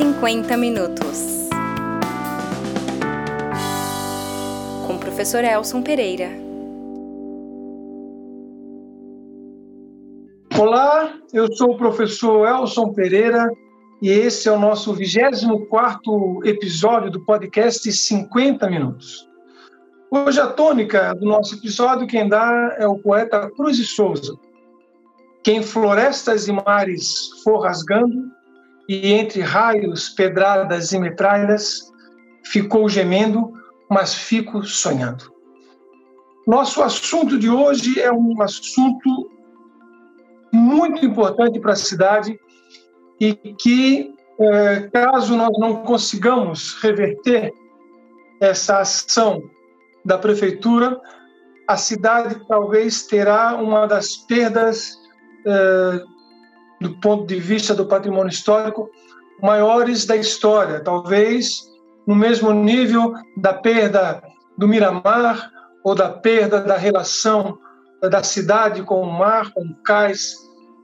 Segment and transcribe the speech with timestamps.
[0.00, 1.50] 50 minutos.
[4.86, 6.30] Com o professor Elson Pereira.
[10.58, 13.46] Olá, eu sou o professor Elson Pereira
[14.00, 19.28] e esse é o nosso 24 episódio do podcast 50 minutos.
[20.10, 24.34] Hoje a tônica do nosso episódio quem dá é o poeta Cruz de Souza.
[25.44, 28.39] Quem florestas e mares for rasgando,
[28.90, 31.92] e entre raios, pedradas e metralhas,
[32.44, 33.52] ficou gemendo,
[33.88, 35.32] mas fico sonhando.
[36.44, 39.30] Nosso assunto de hoje é um assunto
[40.52, 42.36] muito importante para a cidade
[43.20, 47.52] e que, é, caso nós não consigamos reverter
[48.40, 49.40] essa ação
[50.04, 51.00] da prefeitura,
[51.68, 54.98] a cidade talvez terá uma das perdas
[55.46, 56.02] é,
[56.80, 58.90] do ponto de vista do patrimônio histórico,
[59.42, 61.68] maiores da história, talvez
[62.06, 64.22] no mesmo nível da perda
[64.56, 65.50] do Miramar
[65.84, 67.58] ou da perda da relação
[68.02, 70.34] da cidade com o mar, com o cais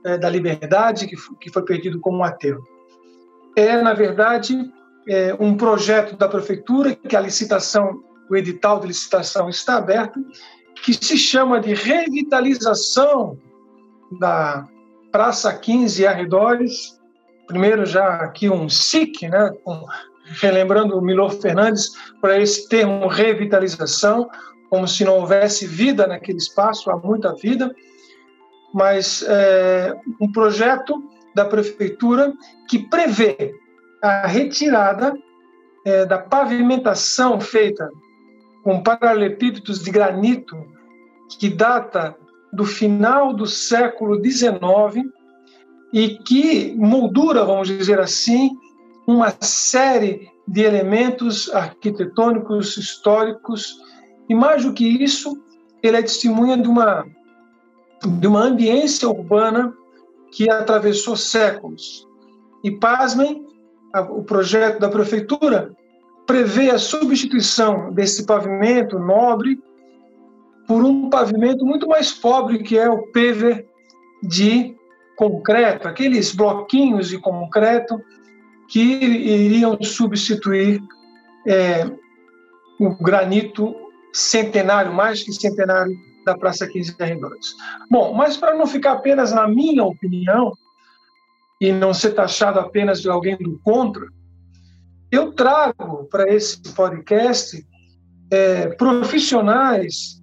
[0.05, 2.63] é, da liberdade, que foi perdido como um aterro.
[3.55, 4.71] É, na verdade,
[5.09, 10.19] é, um projeto da prefeitura, que a licitação, o edital de licitação está aberto,
[10.83, 13.37] que se chama de revitalização
[14.19, 14.67] da,
[15.17, 17.01] Praça 15 e arredores.
[17.47, 19.51] Primeiro, já aqui um SIC, né,
[20.39, 24.29] relembrando o Milor Fernandes, para esse termo revitalização,
[24.69, 27.73] como se não houvesse vida naquele espaço, há muita vida,
[28.71, 32.31] mas é, um projeto da prefeitura
[32.69, 33.55] que prevê
[34.03, 35.17] a retirada
[35.83, 37.89] é, da pavimentação feita
[38.63, 40.55] com paralelepípedos de granito
[41.39, 42.15] que data
[42.51, 45.09] do final do século XIX
[45.93, 48.51] e que moldura, vamos dizer assim,
[49.07, 53.81] uma série de elementos arquitetônicos, históricos,
[54.29, 55.41] e mais do que isso,
[55.81, 57.05] ele é testemunha de uma,
[58.19, 59.73] de uma ambiência urbana
[60.31, 62.07] que atravessou séculos.
[62.63, 63.45] E, pasmem,
[64.09, 65.75] o projeto da prefeitura
[66.25, 69.59] prevê a substituição desse pavimento nobre
[70.67, 73.65] por um pavimento muito mais pobre, que é o PV
[74.23, 74.75] de
[75.15, 77.99] concreto, aqueles bloquinhos de concreto
[78.67, 80.81] que iriam substituir
[81.47, 81.89] é,
[82.79, 83.75] o granito
[84.13, 85.95] centenário, mais que centenário,
[86.25, 87.55] da Praça 15 de Arredores.
[87.89, 90.51] Bom, mas para não ficar apenas na minha opinião,
[91.59, 94.07] e não ser taxado apenas de alguém do contra,
[95.11, 97.65] eu trago para esse podcast
[98.29, 100.16] é, profissionais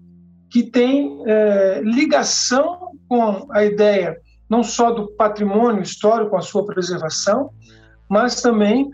[0.54, 4.16] que tem é, ligação com a ideia
[4.48, 7.50] não só do patrimônio histórico, com a sua preservação,
[8.09, 8.88] mas também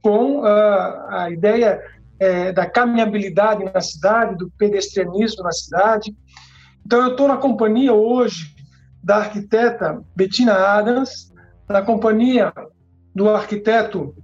[0.00, 1.82] com a, a ideia
[2.18, 6.16] é, da caminhabilidade na cidade, do pedestrianismo na cidade.
[6.86, 8.56] Então, eu estou na companhia hoje
[9.04, 11.30] da arquiteta Bettina Adams,
[11.68, 12.54] na companhia
[13.14, 14.14] do arquiteto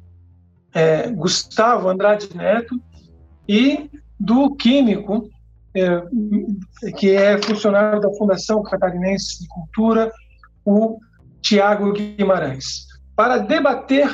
[0.73, 2.81] é, Gustavo Andrade Neto
[3.47, 5.29] e do químico
[5.75, 10.13] é, que é funcionário da Fundação Catarinense de Cultura,
[10.65, 10.99] o
[11.41, 14.11] Tiago Guimarães, para debater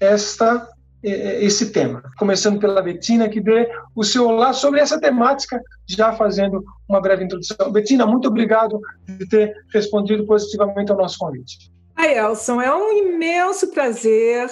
[0.00, 0.68] esta
[1.04, 2.00] é, é, esse tema.
[2.16, 7.24] Começando pela Betina, que dê o seu olá sobre essa temática, já fazendo uma breve
[7.24, 7.72] introdução.
[7.72, 11.72] Betina, muito obrigado por ter respondido positivamente ao nosso convite.
[11.96, 14.48] Ai, Elson, é um imenso prazer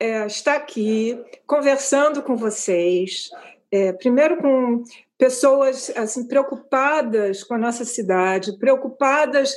[0.00, 3.28] é, estar aqui conversando com vocês.
[3.70, 4.82] É, primeiro com
[5.22, 9.54] pessoas assim preocupadas com a nossa cidade, preocupadas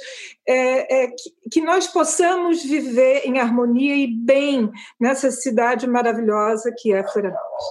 [0.48, 6.94] é, é, que, que, nós possamos viver em harmonia e bem nessa cidade maravilhosa que
[6.94, 7.66] é Florianópolis.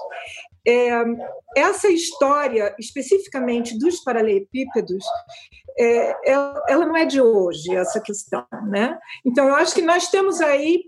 [0.67, 0.91] É,
[1.57, 5.05] essa história, especificamente dos paralelepípedos,
[5.79, 8.45] é, ela, ela não é de hoje, essa questão.
[8.69, 8.99] Né?
[9.25, 10.83] Então, eu acho que nós temos aí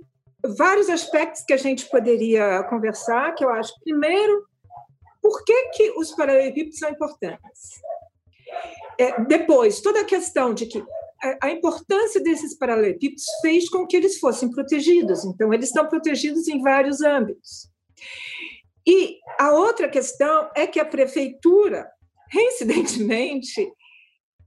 [0.58, 4.44] vários aspectos que a gente poderia conversar, que eu acho, primeiro,
[5.26, 7.82] por que, que os paralelepípedos são importantes?
[8.96, 10.80] É, depois, toda a questão de que
[11.42, 15.24] a importância desses paralelepípedos fez com que eles fossem protegidos.
[15.24, 17.68] Então, eles estão protegidos em vários âmbitos.
[18.86, 21.90] E a outra questão é que a prefeitura,
[22.30, 23.68] reincidentemente,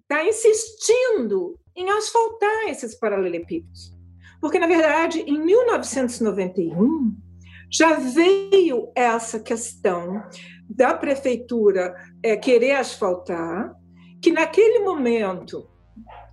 [0.03, 3.93] está insistindo em asfaltar esses paralelepípedos.
[4.39, 7.28] Porque, na verdade, em 1991,
[7.71, 10.23] já veio essa questão
[10.69, 13.73] da prefeitura é, querer asfaltar,
[14.21, 15.67] que naquele momento,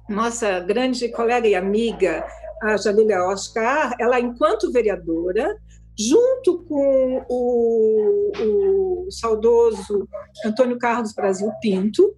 [0.09, 2.27] nossa grande colega e amiga,
[2.63, 5.57] a Jalília Oscar, ela, enquanto vereadora,
[5.99, 8.33] junto com o,
[9.07, 10.07] o saudoso
[10.45, 12.15] Antônio Carlos Brasil Pinto,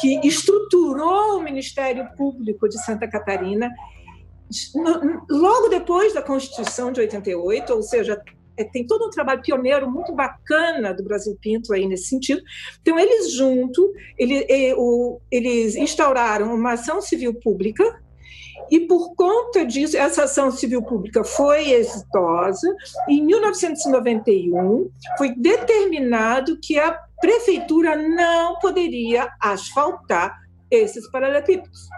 [0.00, 3.70] que estruturou o Ministério Público de Santa Catarina
[5.28, 8.20] logo depois da Constituição de 88, ou seja,
[8.56, 12.42] é, tem todo um trabalho pioneiro muito bacana do Brasil Pinto aí nesse sentido.
[12.80, 14.46] Então, eles junto, ele,
[15.30, 17.84] eles instauraram uma ação civil pública
[18.70, 22.72] e por conta disso, essa ação civil pública foi exitosa.
[23.08, 24.88] Em 1991,
[25.18, 30.38] foi determinado que a prefeitura não poderia asfaltar
[30.70, 31.88] esses paralelepípedos.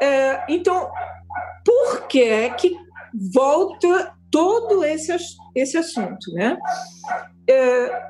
[0.00, 0.90] É, então,
[1.62, 2.74] por que que
[3.32, 5.14] volta todo esse,
[5.54, 6.58] esse assunto, né?
[7.48, 8.08] É,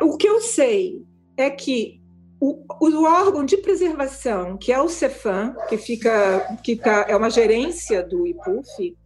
[0.00, 1.04] o que eu sei
[1.36, 2.00] é que
[2.38, 7.28] o, o, órgão de preservação, que é o Cefam, que fica, que tá, é uma
[7.28, 8.96] gerência do IPUF,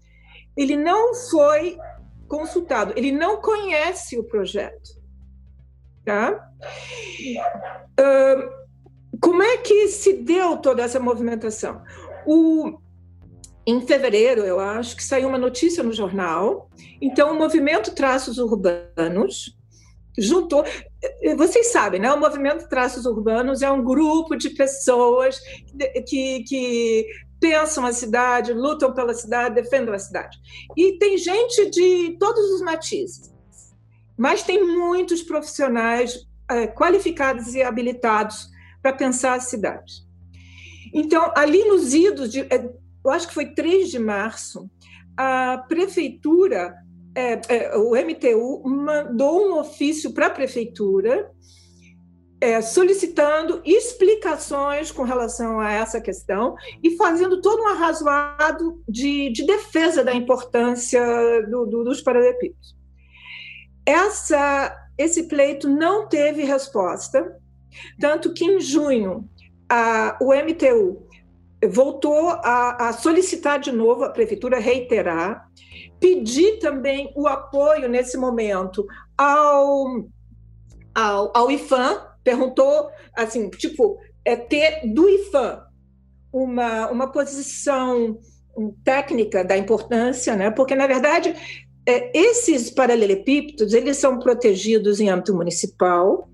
[0.54, 1.78] ele não foi
[2.28, 5.00] consultado, ele não conhece o projeto.
[6.04, 6.50] Tá?
[7.98, 11.82] Uh, como é que se deu toda essa movimentação?
[12.26, 12.78] O,
[13.66, 16.70] em fevereiro, eu acho que saiu uma notícia no jornal.
[17.00, 19.56] Então, o movimento Traços Urbanos
[20.16, 20.64] juntou.
[21.36, 22.12] Vocês sabem, né?
[22.12, 25.40] O movimento Traços Urbanos é um grupo de pessoas
[26.06, 27.06] que, que
[27.40, 30.38] pensam a cidade, lutam pela cidade, defendem a cidade.
[30.76, 33.34] E tem gente de todos os matizes,
[34.16, 38.48] mas tem muitos profissionais é, qualificados e habilitados
[38.80, 40.06] para pensar a cidade.
[40.94, 42.72] Então, ali nos idos de, é,
[43.06, 44.68] eu acho que foi 3 de março,
[45.16, 46.74] a prefeitura,
[47.14, 51.30] é, é, o MTU, mandou um ofício para a prefeitura
[52.40, 59.46] é, solicitando explicações com relação a essa questão e fazendo todo um arrazoado de, de
[59.46, 61.00] defesa da importância
[61.48, 62.76] do, do, dos paralelepípedos.
[63.86, 67.38] Essa, esse pleito não teve resposta,
[67.98, 69.28] tanto que em junho
[69.68, 71.05] a, o MTU
[71.68, 75.48] voltou a, a solicitar de novo a prefeitura reiterar,
[76.00, 78.86] pedir também o apoio nesse momento
[79.16, 80.06] ao,
[80.94, 85.62] ao, ao IFAM, perguntou assim, tipo, é ter do IFAM
[86.32, 88.18] uma, uma posição
[88.84, 90.50] técnica da importância, né?
[90.50, 91.34] porque, na verdade,
[91.86, 96.28] é, esses paralelepípedos eles são protegidos em âmbito municipal,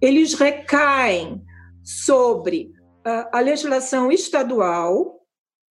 [0.00, 1.42] eles recaem
[1.82, 2.72] sobre
[3.04, 5.20] a legislação estadual,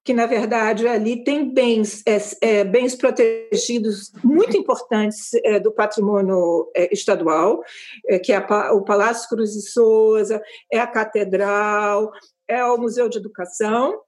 [0.03, 6.69] que na verdade ali tem bens, é, é, bens protegidos muito importantes é, do patrimônio
[6.75, 7.61] é, estadual,
[8.07, 10.41] é, que é a, o Palácio Cruz e Souza,
[10.71, 12.11] é a Catedral,
[12.47, 13.99] é o Museu de Educação,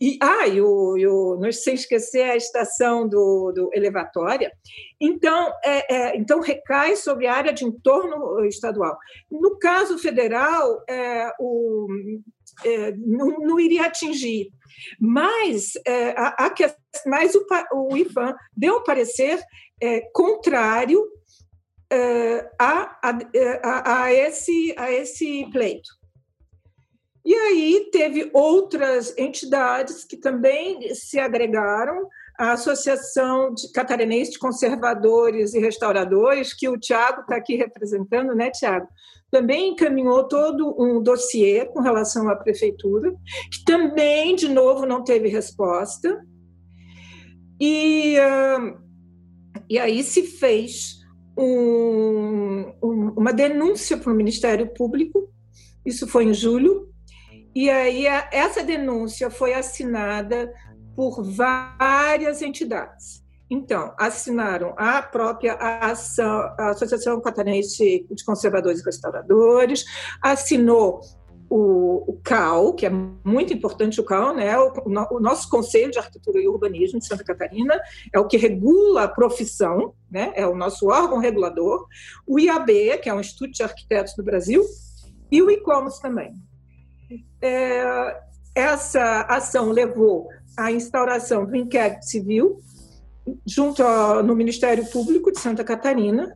[0.00, 4.50] e, ah, e o, e o, não sem esquecer a estação do, do elevatória.
[5.00, 8.96] Então, é, é, então, recai sobre a área de entorno estadual.
[9.30, 11.86] No caso federal, é, o,
[12.96, 14.50] não, não, iria atingir.
[15.00, 16.54] Mas, é, a, a,
[17.06, 19.40] mas o, o IFAM deu um parecer
[19.80, 21.02] é, contrário
[22.58, 25.90] a, a, a, esse, a esse pleito.
[27.24, 35.54] E aí teve outras entidades que também se agregaram, a Associação de Catarinense de Conservadores
[35.54, 38.88] e Restauradores, que o Tiago está aqui representando, né, Tiago?
[39.32, 43.10] Também encaminhou todo um dossiê com relação à prefeitura,
[43.50, 46.22] que também, de novo, não teve resposta.
[47.58, 48.78] E, uh,
[49.70, 50.98] e aí se fez
[51.34, 55.32] um, um, uma denúncia para o Ministério Público,
[55.82, 56.92] isso foi em julho,
[57.54, 60.52] e aí essa denúncia foi assinada
[60.94, 63.21] por várias entidades.
[63.52, 69.84] Então, assinaram a própria ação, a Associação Catarinense de Conservadores e Restauradores,
[70.22, 71.00] assinou
[71.50, 74.58] o, o, CAL, que é muito importante o CAL, né?
[74.58, 77.78] O, o, nosso Conselho de Arquitetura e Urbanismo de Santa Catarina
[78.10, 80.32] é o que regula a profissão, né?
[80.34, 81.86] é o nosso órgão regulador,
[82.26, 84.64] o IAB, que é o Instituto de Arquitetos do Brasil,
[85.30, 86.32] e o ICOMOS também
[87.40, 88.20] é,
[88.54, 92.60] essa ação levou à instauração do inquérito civil
[93.46, 96.34] junto ao, no Ministério Público de Santa Catarina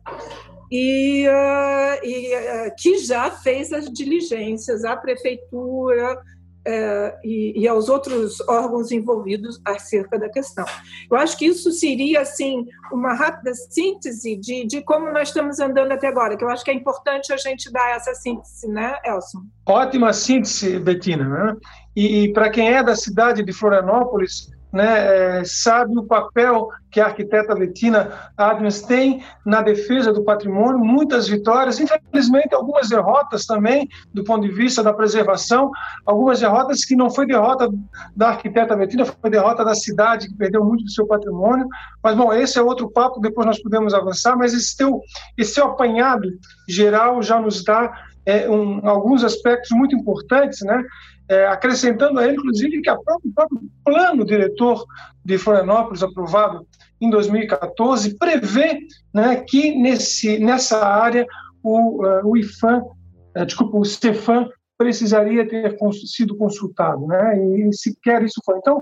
[0.71, 6.21] e, uh, e uh, que já fez as diligências à prefeitura,
[6.67, 10.65] é, e, e, aos outros órgãos envolvidos acerca da questão.
[11.09, 15.93] Eu acho que isso seria assim uma rápida síntese de, de como nós estamos andando
[15.93, 19.43] até agora, que eu acho que é importante a gente dar essa síntese, né, Elson?
[19.65, 21.23] Ótima síntese, Betina.
[21.23, 21.55] Né?
[21.95, 26.99] E, e para quem é da cidade de Florianópolis, né, é, sabe o papel que
[26.99, 33.87] a arquiteta Bettina Adams tem na defesa do patrimônio, muitas vitórias, infelizmente algumas derrotas também
[34.13, 35.71] do ponto de vista da preservação,
[36.05, 37.69] algumas derrotas que não foi derrota
[38.15, 41.67] da arquiteta Bettina, foi derrota da cidade que perdeu muito do seu patrimônio,
[42.03, 45.01] mas bom, esse é outro papo, depois nós podemos avançar, mas esse teu,
[45.37, 46.29] esse teu apanhado
[46.67, 47.93] geral já nos dá
[48.25, 50.83] é, um, alguns aspectos muito importantes, né?
[51.29, 54.85] É, acrescentando a ele, inclusive, que a próprio, o próprio plano diretor
[55.25, 56.65] de Florianópolis, aprovado
[57.01, 58.79] em 2014, prevê
[59.13, 61.25] né, que nesse, nessa área
[61.61, 68.23] o, uh, o IFAM, uh, desculpa, o CEFAM precisaria ter sido consultado, né, e sequer
[68.23, 68.57] isso foi.
[68.59, 68.81] Então,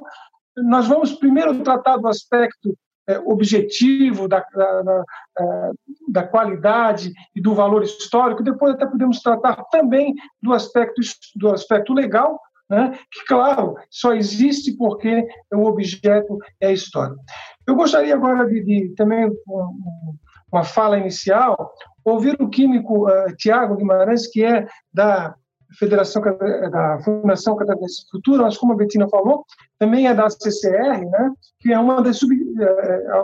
[0.58, 2.78] nós vamos primeiro tratar do aspecto
[3.26, 5.04] objetivo da, da,
[5.40, 5.72] é,
[6.08, 8.44] da, qualidade e do valor histórico.
[8.44, 11.02] Depois até podemos tratar também do aspecto
[11.36, 12.98] do aspecto legal, né?
[13.12, 17.16] que claro só existe porque o objeto é a história.
[17.68, 19.30] Eu gostaria agora de, de também
[20.52, 25.36] uma fala inicial ouvir o químico uh, Tiago Guimarães que é da
[25.77, 29.46] Federação da Fundação Catarinense Futura, mas como a Betina falou,
[29.77, 33.24] também é da CCR, né, que é uma das sub, é, é,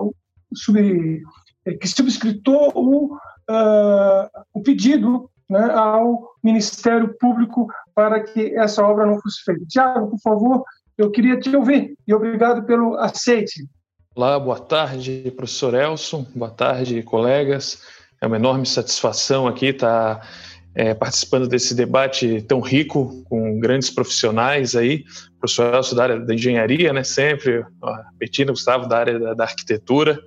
[0.53, 1.21] sub
[1.65, 9.05] é, que subscritou o, uh, o pedido né, ao Ministério Público para que essa obra
[9.05, 9.65] não fosse feita.
[9.67, 10.63] Tiago, por favor,
[10.97, 13.67] eu queria te ouvir e obrigado pelo aceite.
[14.15, 17.81] Olá, boa tarde, professor Elson, boa tarde, colegas.
[18.21, 20.27] É uma enorme satisfação aqui estar
[20.73, 25.03] é, participando desse debate tão rico com grandes profissionais aí,
[25.35, 29.33] o professor Elcio da área da engenharia, né, sempre, a Betina Gustavo da área da,
[29.33, 30.19] da, arquitetura,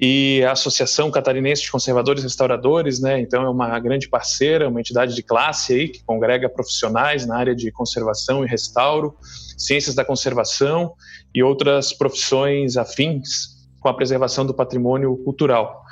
[0.00, 4.80] e a Associação Catarinense de Conservadores e Restauradores, né, então é uma grande parceira, uma
[4.80, 9.16] entidade de classe aí, que congrega profissionais na área de conservação e restauro,
[9.56, 10.94] ciências da conservação
[11.34, 15.84] e outras profissões afins com a preservação do patrimônio cultural.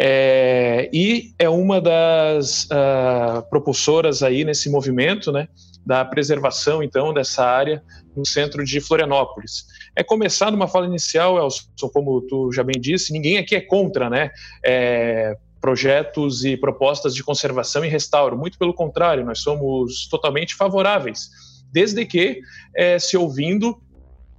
[0.00, 5.48] É, e é uma das uh, propulsoras aí nesse movimento, né,
[5.84, 7.82] da preservação, então, dessa área
[8.16, 9.66] no centro de Florianópolis.
[9.96, 14.08] É começar numa fala inicial, Elson, como tu já bem disse, ninguém aqui é contra,
[14.08, 14.30] né,
[14.64, 21.28] é, projetos e propostas de conservação e restauro, muito pelo contrário, nós somos totalmente favoráveis,
[21.72, 22.40] desde que
[22.76, 23.70] é, se ouvindo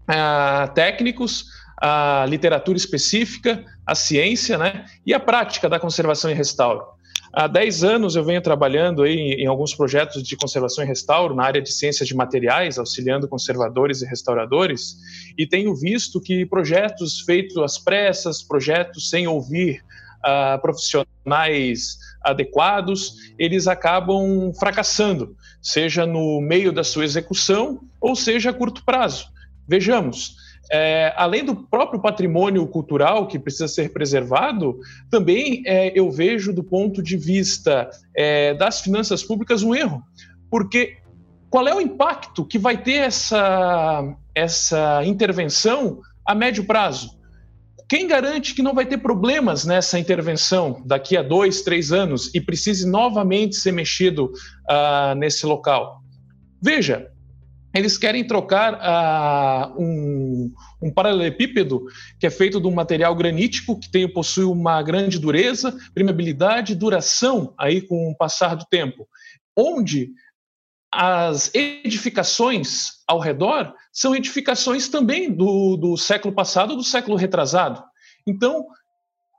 [0.10, 1.46] uh, técnicos,
[1.82, 6.84] a literatura específica, a ciência né, e a prática da conservação e restauro.
[7.32, 11.44] Há 10 anos eu venho trabalhando aí em alguns projetos de conservação e restauro na
[11.44, 14.96] área de ciências de materiais, auxiliando conservadores e restauradores,
[15.38, 19.84] e tenho visto que projetos feitos às pressas, projetos sem ouvir
[20.26, 28.54] uh, profissionais adequados, eles acabam fracassando, seja no meio da sua execução ou seja a
[28.54, 29.28] curto prazo.
[29.68, 30.39] Vejamos,
[30.72, 36.64] é, além do próprio patrimônio cultural que precisa ser preservado, também é, eu vejo do
[36.64, 40.02] ponto de vista é, das finanças públicas um erro,
[40.50, 40.98] porque
[41.50, 47.18] qual é o impacto que vai ter essa, essa intervenção a médio prazo?
[47.90, 52.40] Quem garante que não vai ter problemas nessa intervenção daqui a dois, três anos e
[52.40, 56.04] precise novamente ser mexido uh, nesse local?
[56.62, 57.10] Veja,
[57.74, 61.86] eles querem trocar uh, um, um, paralelepípedo
[62.20, 67.54] que é feito de um material granítico que tem, possui uma grande dureza, permeabilidade, duração
[67.58, 69.08] aí com o passar do tempo,
[69.56, 70.10] onde
[70.92, 77.84] as edificações ao redor são edificações também do, do século passado, do século retrasado.
[78.26, 78.66] Então,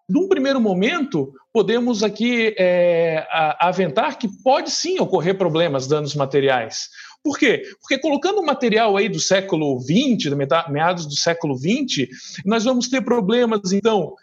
[0.08, 3.26] num primeiro momento, podemos aqui é,
[3.60, 6.88] aventar que pode sim ocorrer problemas, danos materiais.
[7.22, 7.62] Por quê?
[7.80, 10.34] Porque colocando um material aí do século XX,
[10.70, 12.08] meados do século XX,
[12.44, 14.14] nós vamos ter problemas, então,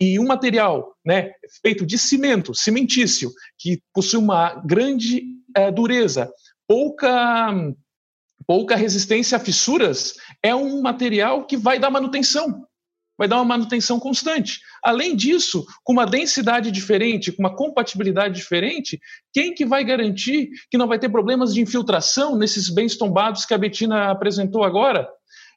[0.00, 5.24] e um material né, feito de cimento, cimentício, que possui uma grande
[5.56, 6.30] é, dureza,
[6.68, 7.52] pouca,
[8.46, 12.66] pouca resistência a fissuras, é um material que vai dar manutenção
[13.18, 14.60] vai dar uma manutenção constante.
[14.82, 19.00] Além disso, com uma densidade diferente, com uma compatibilidade diferente,
[19.32, 23.54] quem que vai garantir que não vai ter problemas de infiltração nesses bens tombados que
[23.54, 25.08] a Betina apresentou agora?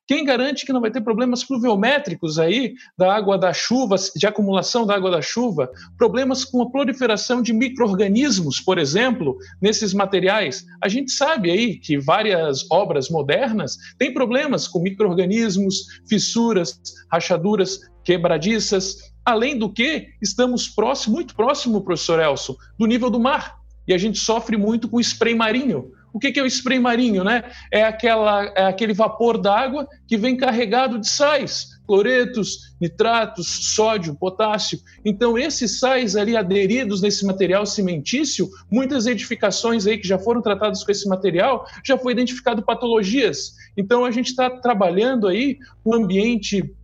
[0.10, 4.84] Quem garante que não vai ter problemas pluviométricos aí da água da chuva, de acumulação
[4.84, 5.70] da água da chuva?
[6.00, 10.66] Problemas com a proliferação de micro-organismos, por exemplo, nesses materiais.
[10.82, 19.14] A gente sabe aí que várias obras modernas têm problemas com micro-organismos, fissuras, rachaduras quebradiças.
[19.24, 23.60] Além do que, estamos próximo, muito próximo, professor Elson, do nível do mar.
[23.88, 27.24] E a gente sofre muito com spray marinho, O que, que é o spray marinho?
[27.24, 27.44] Né?
[27.72, 34.80] É, aquela, é aquele vapor d'água que vem carregado de sais, cloretos, nitratos, sódio, potássio.
[35.04, 40.84] Então, esses sais ali aderidos nesse material cimentício, muitas edificações aí que já foram tratadas
[40.84, 43.56] com esse material, já foi identificado patologias.
[43.76, 46.76] Então, a gente está trabalhando aí um ambiente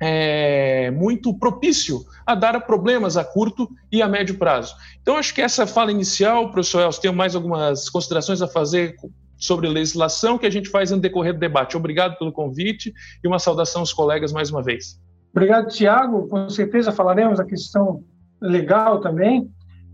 [0.00, 4.74] é, muito propício a dar problemas a curto e a médio prazo.
[5.02, 8.96] Então, acho que essa fala inicial, professor Elcio, tenho mais algumas considerações a fazer
[9.36, 11.76] sobre legislação que a gente faz no decorrer do debate.
[11.76, 12.92] Obrigado pelo convite
[13.22, 14.98] e uma saudação aos colegas mais uma vez.
[15.32, 16.28] Obrigado, Tiago.
[16.28, 18.02] Com certeza falaremos da questão
[18.40, 19.50] legal também,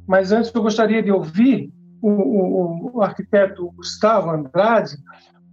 [0.06, 1.70] mas antes eu gostaria de ouvir
[2.00, 4.96] o, o, o arquiteto Gustavo Andrade,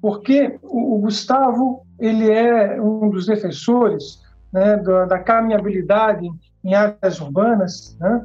[0.01, 4.22] porque o, o Gustavo ele é um dos defensores
[4.53, 6.29] né, da, da caminhabilidade
[6.63, 8.23] em áreas urbanas, né?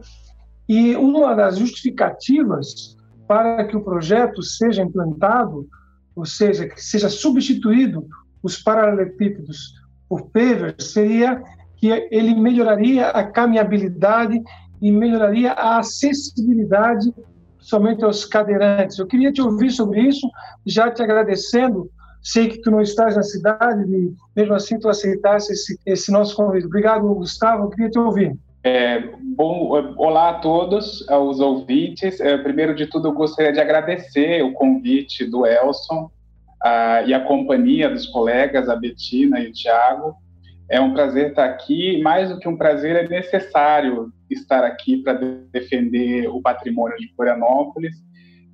[0.69, 5.67] e uma das justificativas para que o projeto seja implantado,
[6.15, 8.07] ou seja, que seja substituído
[8.43, 9.75] os paralelepípedos
[10.09, 11.43] por pavers, seria
[11.77, 14.43] que ele melhoraria a caminhabilidade
[14.81, 17.13] e melhoraria a acessibilidade
[17.59, 18.99] somente aos cadeirantes.
[18.99, 20.29] Eu queria te ouvir sobre isso,
[20.67, 21.91] já te agradecendo
[22.31, 26.37] Sei que tu não estás na cidade e mesmo assim tu aceitasse esse, esse nosso
[26.37, 26.67] convite.
[26.67, 27.65] Obrigado, Gustavo.
[27.65, 28.37] Eu queria te ouvir.
[28.63, 29.01] É,
[29.35, 32.21] bom, olá a todos, aos ouvintes.
[32.21, 36.11] É, primeiro de tudo, eu gostaria de agradecer o convite do Elson
[36.63, 40.15] a, e a companhia dos colegas, a Betina e o Tiago.
[40.69, 41.99] É um prazer estar aqui.
[42.03, 45.15] Mais do que um prazer, é necessário estar aqui para
[45.51, 47.97] defender o patrimônio de Florianópolis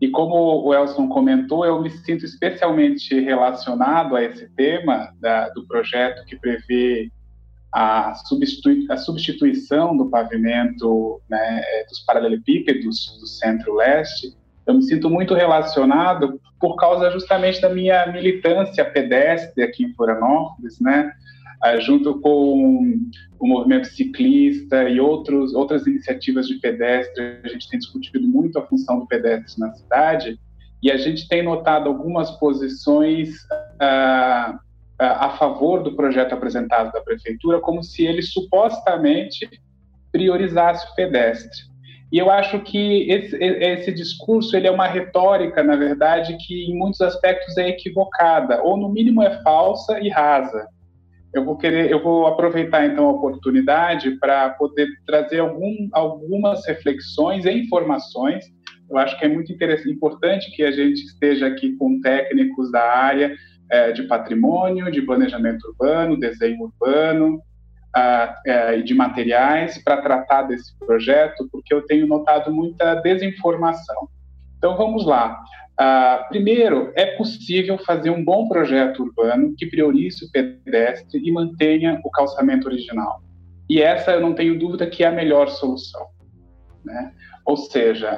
[0.04, 5.66] e como o Elson comentou, eu me sinto especialmente relacionado a esse tema da, do
[5.66, 7.11] projeto que prevê
[7.73, 14.37] a, substitui, a substituição do pavimento né, é, dos paralelepípedos do centro-leste.
[14.66, 20.80] Eu me sinto muito relacionado por causa justamente da minha militância pedestre aqui em Florianópolis,
[20.80, 21.12] né?
[21.64, 23.00] Ah, junto com
[23.40, 28.67] o movimento ciclista e outros, outras iniciativas de pedestre, a gente tem discutido muito a
[28.67, 30.38] função do pedestre na cidade
[30.82, 33.30] e a gente tem notado algumas posições
[33.80, 34.58] uh,
[34.99, 39.49] a favor do projeto apresentado da prefeitura, como se ele supostamente
[40.12, 41.62] priorizasse o pedestre.
[42.12, 46.78] E eu acho que esse, esse, discurso ele é uma retórica, na verdade, que em
[46.78, 50.69] muitos aspectos é equivocada, ou no mínimo é falsa e rasa
[51.34, 57.44] eu vou querer, eu vou aproveitar então a oportunidade para poder trazer algum, algumas reflexões
[57.44, 58.44] e informações.
[58.88, 63.34] Eu acho que é muito importante que a gente esteja aqui com técnicos da área
[63.68, 67.42] é, de patrimônio, de planejamento urbano, desenho urbano
[68.47, 74.08] é, e de materiais para tratar desse projeto, porque eu tenho notado muita desinformação.
[74.56, 75.42] Então vamos lá.
[75.80, 82.00] Uh, primeiro, é possível fazer um bom projeto urbano que priorize o pedestre e mantenha
[82.04, 83.23] o calçamento original.
[83.69, 86.06] E essa eu não tenho dúvida que é a melhor solução.
[86.84, 87.13] Né?
[87.45, 88.10] Ou seja,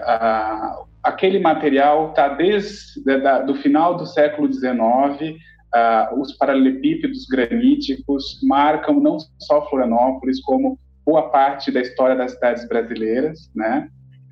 [1.03, 5.39] aquele material está desde da, do final do século XIX,
[5.75, 12.67] ah, os paralelepípedos graníticos marcam não só Florianópolis, como boa parte da história das cidades
[12.69, 13.89] brasileiras, né?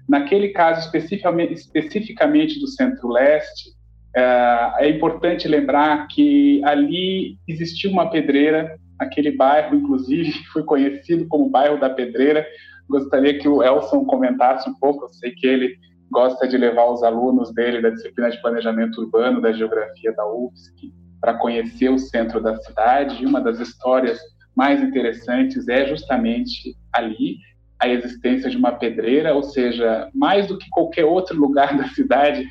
[0.09, 3.71] Naquele caso especificamente, especificamente do Centro-Leste,
[4.15, 11.51] é, é importante lembrar que ali existia uma pedreira, aquele bairro, inclusive, foi conhecido como
[11.51, 12.47] bairro da Pedreira.
[12.89, 15.75] Gostaria que o Elson comentasse um pouco, eu sei que ele
[16.11, 20.93] gosta de levar os alunos dele da disciplina de planejamento urbano, da geografia da UFSC,
[21.21, 23.23] para conhecer o centro da cidade.
[23.23, 24.21] E uma das histórias
[24.55, 27.39] mais interessantes é justamente ali
[27.85, 32.47] a existência de uma pedreira, ou seja, mais do que qualquer outro lugar da cidade,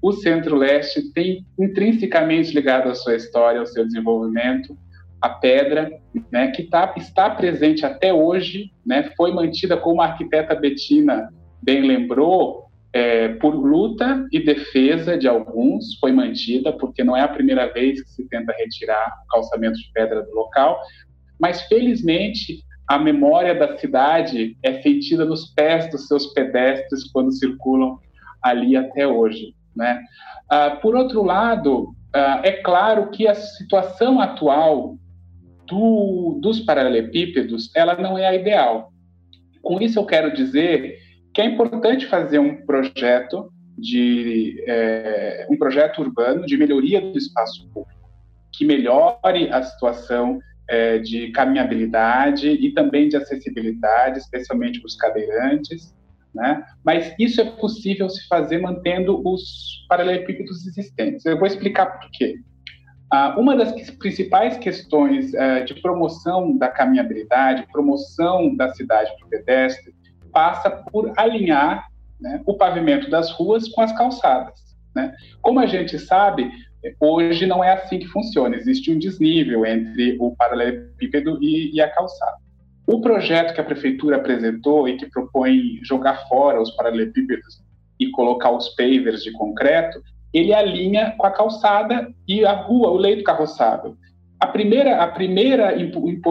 [0.00, 4.76] o Centro-Leste tem intrinsecamente ligado à sua história, ao seu desenvolvimento,
[5.20, 5.90] a pedra,
[6.30, 11.28] né, que tá, está presente até hoje, né, foi mantida como a arquiteta Bettina
[11.62, 17.28] bem lembrou, é, por luta e defesa de alguns, foi mantida, porque não é a
[17.28, 20.80] primeira vez que se tenta retirar o calçamento de pedra do local,
[21.38, 27.98] mas felizmente a memória da cidade é sentida nos pés dos seus pedestres quando circulam
[28.42, 29.54] ali até hoje.
[29.74, 30.00] Né?
[30.52, 34.96] Uh, por outro lado, uh, é claro que a situação atual
[35.66, 38.92] do, dos paralelepípedos ela não é a ideal.
[39.62, 40.98] Com isso, eu quero dizer
[41.34, 47.68] que é importante fazer um projeto de é, um projeto urbano de melhoria do espaço
[47.74, 48.08] público
[48.52, 55.94] que melhore a situação é, de caminhabilidade e também de acessibilidade, especialmente para os cadeirantes,
[56.34, 56.62] né?
[56.84, 61.24] Mas isso é possível se fazer mantendo os paralelepípedos existentes.
[61.24, 62.36] Eu vou explicar por quê.
[63.12, 69.30] Uh, uma das principais questões uh, de promoção da caminhabilidade, promoção da cidade para o
[69.30, 69.94] pedestre,
[70.32, 71.86] passa por alinhar
[72.20, 74.60] né, o pavimento das ruas com as calçadas.
[74.94, 75.14] Né?
[75.40, 76.50] Como a gente sabe,
[77.00, 81.88] hoje não é assim que funciona, existe um desnível entre o paralelepípedo e, e a
[81.88, 82.36] calçada.
[82.86, 87.60] O projeto que a prefeitura apresentou e que propõe jogar fora os paralelepípedos
[87.98, 90.00] e colocar os pavers de concreto,
[90.32, 93.96] ele alinha com a calçada e a rua, o leito carroçável.
[94.38, 95.74] A primeira, a primeira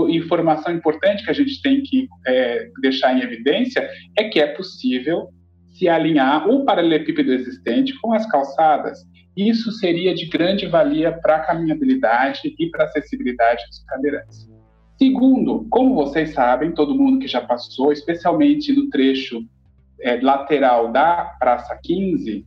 [0.10, 5.29] informação importante que a gente tem que é, deixar em evidência é que é possível
[5.73, 8.99] se alinhar o paralelepípedo existente com as calçadas.
[9.35, 14.49] Isso seria de grande valia para a caminhabilidade e para a acessibilidade dos cadeirantes.
[14.97, 19.43] Segundo, como vocês sabem, todo mundo que já passou, especialmente no trecho
[19.99, 22.45] é, lateral da Praça 15,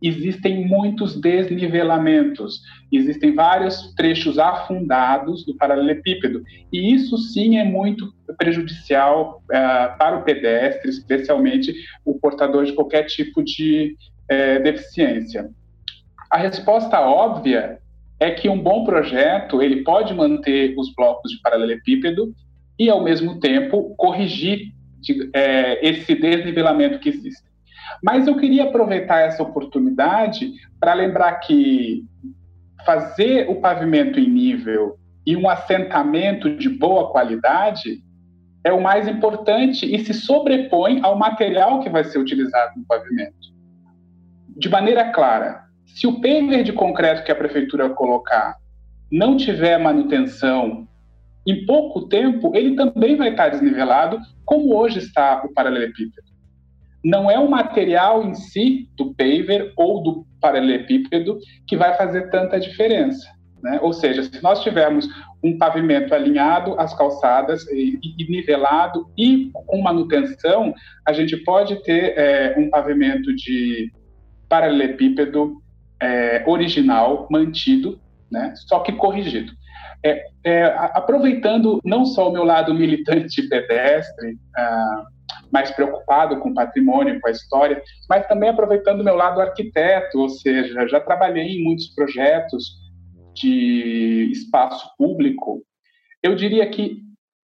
[0.00, 2.60] existem muitos desnivelamentos,
[2.92, 10.22] existem vários trechos afundados do paralelepípedo, e isso sim é muito prejudicial uh, para o
[10.22, 11.74] pedestre, especialmente
[12.04, 13.96] o portador de qualquer tipo de
[14.30, 15.50] uh, deficiência.
[16.30, 17.78] A resposta óbvia
[18.20, 22.34] é que um bom projeto ele pode manter os blocos de paralelepípedo
[22.78, 27.48] e, ao mesmo tempo, corrigir de, é, esse desnivelamento que existe.
[28.02, 32.04] Mas eu queria aproveitar essa oportunidade para lembrar que
[32.84, 38.02] fazer o pavimento em nível e um assentamento de boa qualidade
[38.64, 43.36] é o mais importante e se sobrepõe ao material que vai ser utilizado no pavimento.
[44.56, 48.56] De maneira clara, se o paver de concreto que a prefeitura colocar
[49.10, 50.86] não tiver manutenção,
[51.46, 56.28] em pouco tempo ele também vai estar desnivelado, como hoje está o paralelepípedo.
[57.04, 62.60] Não é o material em si do paver ou do paralelepípedo que vai fazer tanta
[62.60, 63.26] diferença.
[63.62, 63.78] Né?
[63.82, 65.08] Ou seja, se nós tivermos
[65.42, 70.74] um pavimento alinhado às calçadas e, e nivelado e com manutenção,
[71.06, 73.90] a gente pode ter é, um pavimento de
[74.48, 75.62] paralelepípedo
[76.00, 79.52] é, original, mantido, né, só que corrigido.
[80.04, 85.04] É, é, aproveitando não só o meu lado militante pedestre, ah,
[85.50, 90.20] mais preocupado com o patrimônio, com a história, mas também aproveitando o meu lado arquiteto,
[90.20, 92.76] ou seja, já trabalhei em muitos projetos
[93.34, 95.62] de espaço público.
[96.22, 97.02] Eu diria que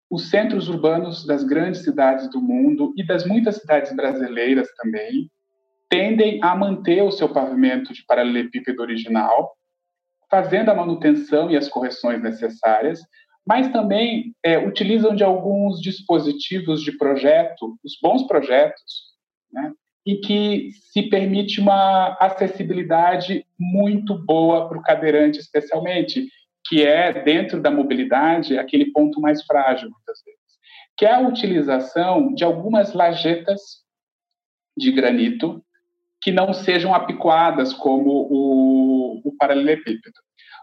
[0.09, 5.29] os centros urbanos das grandes cidades do mundo e das muitas cidades brasileiras também
[5.93, 9.55] tendem a manter o seu pavimento de paralelepípedo original,
[10.27, 12.99] fazendo a manutenção e as correções necessárias,
[13.45, 19.13] mas também é, utilizam de alguns dispositivos de projeto, os bons projetos,
[19.51, 19.71] né,
[20.03, 26.27] em que se permite uma acessibilidade muito boa para o cadeirante, especialmente,
[26.65, 30.39] que é, dentro da mobilidade, aquele ponto mais frágil, muitas vezes,
[30.97, 33.61] que é a utilização de algumas lajetas
[34.75, 35.63] de granito
[36.23, 40.15] que não sejam apicoadas como o, o paralelepípedo.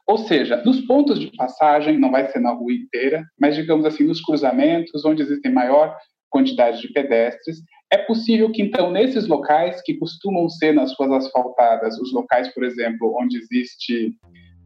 [0.06, 4.04] Ou seja, nos pontos de passagem, não vai ser na rua inteira, mas digamos assim,
[4.04, 5.94] nos cruzamentos, onde existem maior
[6.30, 7.58] quantidade de pedestres,
[7.92, 12.64] é possível que então nesses locais que costumam ser nas ruas asfaltadas, os locais, por
[12.64, 14.14] exemplo, onde existe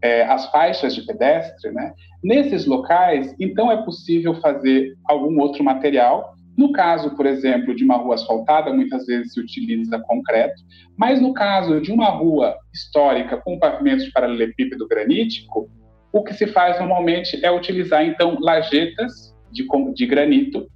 [0.02, 1.94] é, as faixas de pedestre, né?
[2.22, 7.96] Nesses locais, então é possível fazer algum outro material no caso, por exemplo, de uma
[7.96, 10.62] rua asfaltada, muitas vezes se utiliza concreto,
[10.96, 15.68] mas no caso de uma rua histórica com pavimento de paralelepípedo granítico,
[16.12, 20.68] o que se faz normalmente é utilizar, então, lajetas de, de granito,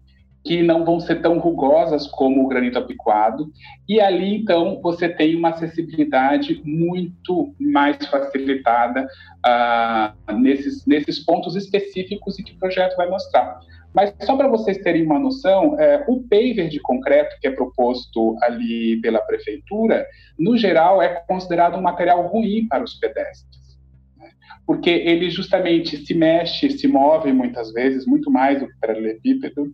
[0.45, 3.49] que não vão ser tão rugosas como o granito apicoado,
[3.89, 9.07] e ali, então, você tem uma acessibilidade muito mais facilitada
[9.47, 13.61] uh, nesses, nesses pontos específicos e que o projeto vai mostrar.
[13.95, 18.37] Mas só para vocês terem uma noção, é, o paver de concreto que é proposto
[18.43, 20.07] ali pela prefeitura,
[20.39, 23.79] no geral, é considerado um material ruim para os pedestres.
[24.17, 24.31] Né?
[24.67, 29.73] Porque ele justamente se mexe, se move muitas vezes, muito mais do que o paralelepípedo,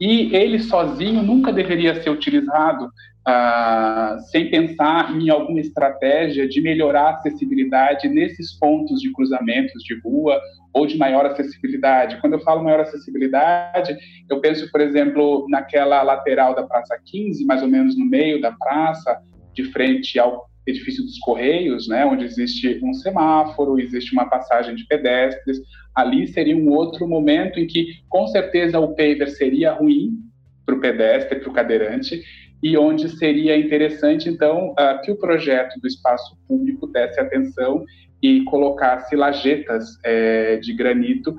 [0.00, 2.90] e ele sozinho nunca deveria ser utilizado
[3.26, 10.00] ah, sem pensar em alguma estratégia de melhorar a acessibilidade nesses pontos de cruzamentos de
[10.00, 10.40] rua
[10.72, 12.20] ou de maior acessibilidade.
[12.20, 13.96] Quando eu falo maior acessibilidade,
[14.28, 18.52] eu penso, por exemplo, naquela lateral da Praça 15, mais ou menos no meio da
[18.52, 19.20] praça,
[19.52, 24.86] de frente ao edifício dos Correios, né, onde existe um semáforo, existe uma passagem de
[24.86, 25.58] pedestres.
[25.94, 30.12] Ali seria um outro momento em que, com certeza, o paver seria ruim
[30.64, 32.22] para o pedestre, para o cadeirante,
[32.62, 37.84] e onde seria interessante, então, uh, que o projeto do espaço público desse atenção
[38.22, 41.34] e colocasse lajetas é, de granito.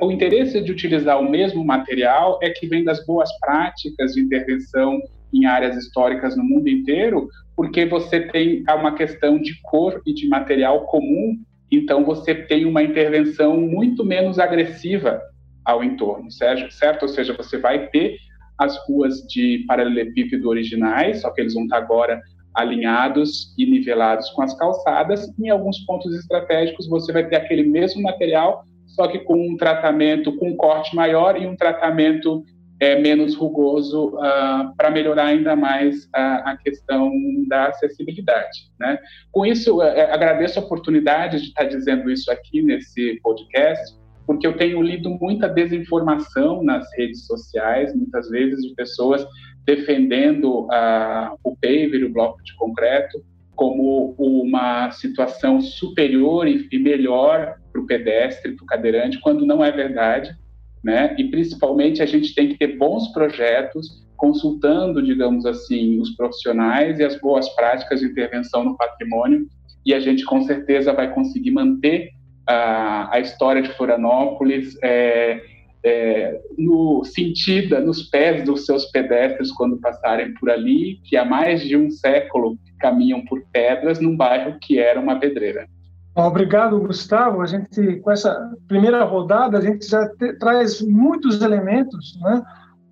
[0.00, 5.00] o interesse de utilizar o mesmo material é que vem das boas práticas de intervenção
[5.32, 10.28] em áreas históricas no mundo inteiro, porque você tem uma questão de cor e de
[10.28, 11.36] material comum,
[11.70, 15.20] então você tem uma intervenção muito menos agressiva
[15.64, 17.02] ao entorno, certo?
[17.02, 18.18] Ou seja, você vai ter
[18.58, 22.20] as ruas de paralelepípedo originais, só que eles vão estar agora
[22.54, 25.32] alinhados e nivelados com as calçadas.
[25.38, 30.36] Em alguns pontos estratégicos, você vai ter aquele mesmo material, só que com um tratamento
[30.36, 32.44] com um corte maior e um tratamento
[32.78, 37.10] é, menos rugoso uh, para melhorar ainda mais a, a, questão
[37.48, 38.70] da acessibilidade.
[38.78, 38.98] Né?
[39.30, 44.56] Com isso, é, agradeço a oportunidade de estar dizendo isso aqui nesse podcast, porque eu
[44.56, 49.26] tenho lido muita desinformação nas redes sociais, muitas vezes de pessoas
[49.66, 53.22] defendendo uh, o paver, o bloco de concreto,
[53.54, 59.64] como uma situação superior e, e melhor para o pedestre, para o cadeirante, quando não
[59.64, 60.34] é verdade,
[60.82, 61.14] né?
[61.18, 67.04] E principalmente a gente tem que ter bons projetos, consultando, digamos assim, os profissionais e
[67.04, 69.46] as boas práticas de intervenção no patrimônio,
[69.84, 72.10] e a gente com certeza vai conseguir manter
[72.46, 75.40] a, a história de Florianópolis é,
[75.84, 81.62] é, no sentida nos pés dos seus pedestres quando passarem por ali, que há mais
[81.62, 85.66] de um século caminham por pedras num bairro que era uma pedreira.
[86.14, 87.42] Obrigado, Gustavo.
[87.42, 92.42] A gente, com essa primeira rodada, a gente já te, traz muitos elementos né,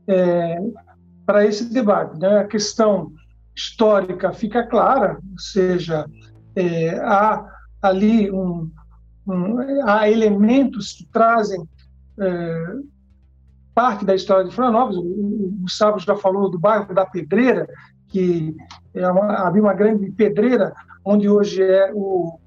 [0.08, 0.58] é,
[1.24, 2.18] para esse debate.
[2.18, 2.40] Né?
[2.40, 3.12] A questão
[3.54, 6.04] histórica fica clara, ou seja,
[6.56, 7.44] é, há
[7.80, 8.68] ali um,
[9.84, 11.68] há elementos que trazem
[12.18, 12.76] é,
[13.74, 14.98] parte da história de Florianópolis.
[14.98, 17.68] O, Gustavo já falou do bairro da Pedreira,
[18.08, 18.54] que
[18.94, 20.72] é uma, havia uma grande pedreira,
[21.04, 22.38] onde hoje é o,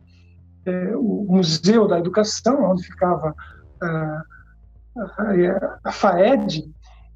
[0.66, 3.34] é, o Museu da Educação, onde ficava
[3.82, 4.24] a,
[4.98, 6.70] a, a FAED,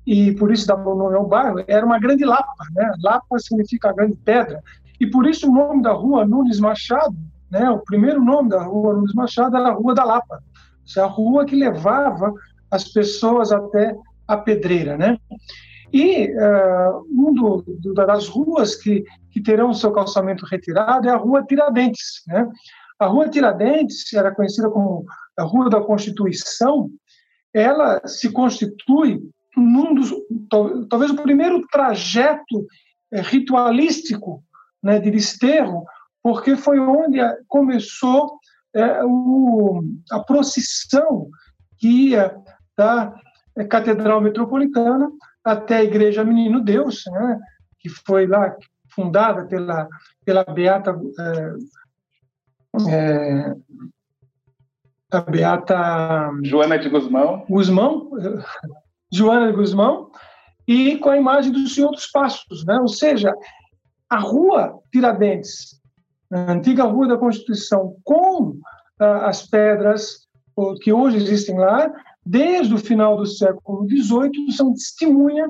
[0.07, 2.65] e por isso dava o nome ao bairro, era uma grande lapa.
[2.73, 2.91] Né?
[3.03, 4.63] Lapa significa grande pedra.
[4.99, 7.15] E por isso o nome da rua Nunes Machado
[7.51, 7.69] né?
[7.69, 10.41] O primeiro nome da rua Nunes Machado era a Rua da Lapa,
[10.97, 12.33] é a rua que levava
[12.71, 13.95] as pessoas até
[14.27, 14.97] a pedreira.
[14.97, 15.17] Né?
[15.91, 21.17] E uh, um do, do, das ruas que, que terão seu calçamento retirado é a
[21.17, 22.23] Rua Tiradentes.
[22.27, 22.47] Né?
[22.99, 25.05] A Rua Tiradentes era conhecida como
[25.37, 26.89] a Rua da Constituição,
[27.53, 29.19] ela se constitui
[29.55, 30.13] num dos,
[30.89, 32.67] talvez o primeiro trajeto
[33.11, 34.43] eh, ritualístico
[34.81, 35.83] né, de desterro
[36.21, 38.39] porque foi onde começou
[38.73, 41.29] é, o, a procissão
[41.77, 42.35] que ia
[42.77, 43.13] da
[43.69, 45.09] Catedral Metropolitana
[45.43, 47.39] até a Igreja Menino Deus, né,
[47.79, 48.55] que foi lá
[48.89, 49.87] fundada pela,
[50.25, 50.99] pela Beata.
[51.19, 51.53] É,
[52.89, 53.55] é,
[55.11, 56.31] a Beata.
[56.43, 57.45] Joana de Guzmão.
[57.49, 58.11] Guzmão,
[59.11, 60.11] Joana de Guzmão,
[60.67, 62.65] e com a imagem do Senhor dos Passos.
[62.65, 62.77] Né?
[62.79, 63.33] Ou seja,
[64.09, 65.78] a rua Tiradentes
[66.29, 68.57] na antiga Rua da Constituição, com
[68.99, 70.27] ah, as pedras
[70.81, 71.91] que hoje existem lá,
[72.25, 75.47] desde o final do século XVIII, são testemunha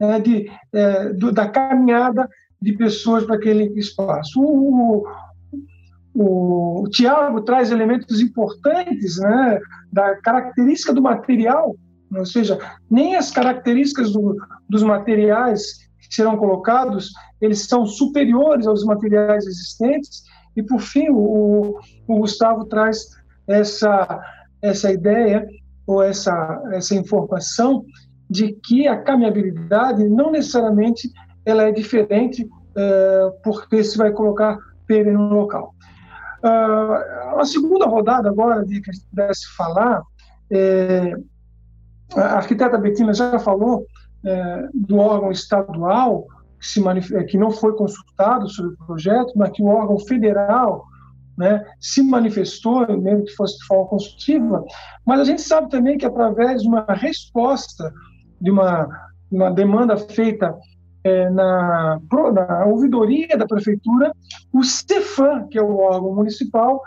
[0.00, 2.28] né, de, é, do, da caminhada
[2.60, 4.40] de pessoas para aquele espaço.
[4.40, 5.04] O,
[6.14, 9.60] o, o Tiago traz elementos importantes né,
[9.92, 11.74] da característica do material,
[12.14, 12.58] ou seja,
[12.90, 14.36] nem as características do,
[14.68, 20.22] dos materiais serão colocados, eles são superiores aos materiais existentes.
[20.54, 23.06] E, por fim, o, o Gustavo traz
[23.46, 24.20] essa,
[24.60, 25.46] essa ideia
[25.86, 27.84] ou essa, essa informação
[28.28, 31.10] de que a caminhabilidade não necessariamente
[31.44, 35.74] ela é diferente uh, porque se vai colocar PV no local.
[36.42, 40.02] Uh, a segunda rodada agora, de que a gente pudesse falar,
[40.50, 41.14] é,
[42.16, 43.86] a arquiteta Betina já falou
[44.24, 46.26] é, do órgão estadual
[46.58, 50.84] que, se que não foi consultado sobre o projeto, mas que o órgão federal
[51.36, 54.64] né, se manifestou, mesmo que fosse de forma consultiva,
[55.04, 57.92] mas a gente sabe também que através de uma resposta
[58.40, 58.88] de uma,
[59.30, 60.54] uma demanda feita
[61.04, 61.98] é, na,
[62.32, 64.12] na ouvidoria da prefeitura,
[64.52, 66.80] o CEFAM, que é o órgão municipal,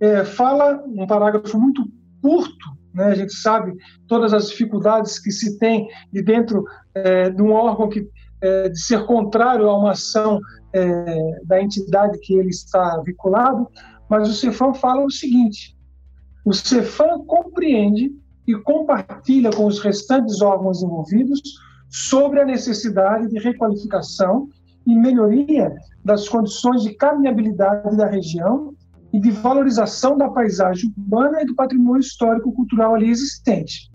[0.00, 1.84] é, fala um parágrafo muito
[2.22, 3.06] curto né?
[3.06, 3.72] A gente sabe
[4.08, 8.06] todas as dificuldades que se tem de dentro é, de um órgão que
[8.40, 10.40] é, de ser contrário a uma ação
[10.72, 13.68] é, da entidade que ele está vinculado,
[14.08, 15.76] mas o Cefam fala o seguinte:
[16.44, 18.12] o Cefam compreende
[18.46, 21.40] e compartilha com os restantes órgãos envolvidos
[21.88, 24.48] sobre a necessidade de requalificação
[24.86, 28.74] e melhoria das condições de caminhabilidade da região
[29.12, 33.90] e de valorização da paisagem urbana e do patrimônio histórico-cultural ali existente.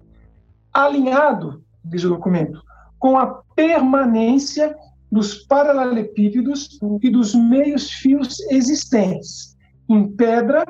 [0.73, 2.61] Alinhado, diz o documento,
[2.97, 4.75] com a permanência
[5.11, 9.55] dos paralelepípedos e dos meios fios existentes,
[9.87, 10.65] em pedra,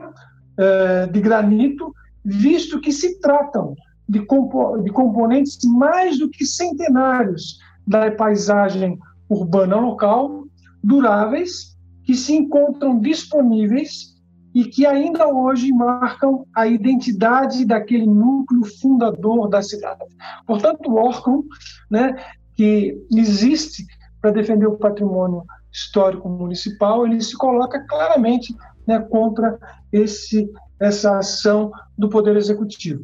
[0.57, 1.93] eh, de granito,
[2.25, 3.73] visto que se tratam
[4.07, 10.45] de, de componentes mais do que centenários da paisagem urbana local,
[10.83, 14.12] duráveis, que se encontram disponíveis
[14.53, 20.03] e que ainda hoje marcam a identidade daquele núcleo fundador da cidade.
[20.45, 21.43] Portanto, o órgão
[21.89, 22.15] né,
[22.55, 23.85] que existe
[24.21, 28.55] para defender o patrimônio histórico municipal, ele se coloca claramente
[28.87, 29.57] né, contra
[29.91, 33.03] esse, essa ação do Poder Executivo.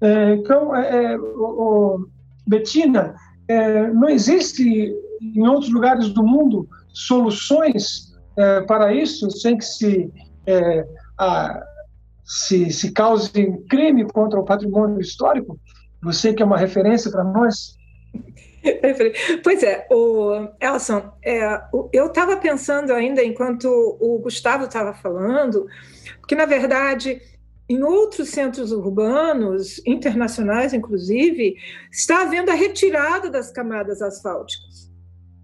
[0.00, 2.08] É, então, é, é o, o,
[2.46, 3.14] Betina,
[3.48, 10.12] é, não existe em outros lugares do mundo soluções é, para isso sem que se,
[10.48, 10.86] é,
[11.18, 11.62] a,
[12.24, 13.30] se, se cause
[13.68, 15.58] crime contra o patrimônio histórico?
[16.02, 17.76] Você que é uma referência para nós.
[19.44, 23.66] Pois é, o Elson, é, eu estava pensando ainda enquanto
[24.00, 25.64] o Gustavo estava falando,
[26.26, 27.20] que na verdade
[27.68, 31.56] em outros centros urbanos, internacionais inclusive,
[31.90, 34.67] está havendo a retirada das camadas asfálticas.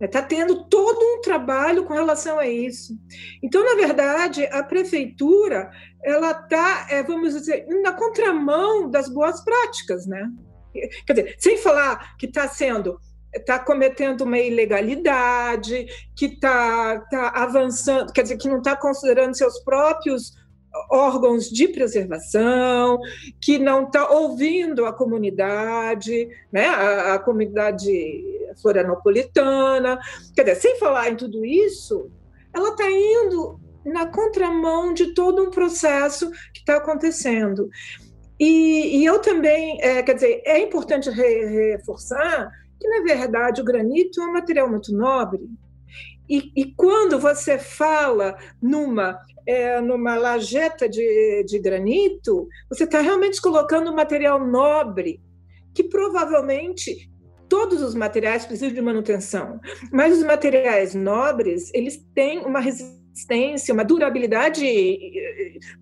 [0.01, 2.99] Está tendo todo um trabalho com relação a isso.
[3.43, 5.71] Então, na verdade, a prefeitura
[6.03, 10.29] ela está, é, vamos dizer, na contramão das boas práticas, né?
[11.07, 12.99] Quer dizer, sem falar que está sendo
[13.35, 19.59] está cometendo uma ilegalidade, que está tá avançando, quer dizer, que não está considerando seus
[19.65, 20.33] próprios
[20.91, 22.99] órgãos de preservação,
[23.41, 28.23] que não está ouvindo a comunidade, né, a, a, comunidade
[28.61, 29.99] florianopolitana.
[30.35, 32.11] Quer dizer, sem falar em tudo isso,
[32.53, 37.69] ela está indo na contramão de todo um processo que está acontecendo.
[38.39, 43.65] E, e, eu também, é, quer dizer, é importante re, reforçar que, na verdade, o
[43.65, 45.49] granito é um material muito nobre.
[46.29, 53.41] E, e quando você fala numa, é, numa lajeta de, de granito, você está realmente
[53.41, 55.21] colocando um material nobre,
[55.75, 57.11] que provavelmente
[57.49, 59.61] todos os materiais precisam de manutenção,
[59.93, 64.65] mas os materiais nobres, eles têm uma resistência, uma durabilidade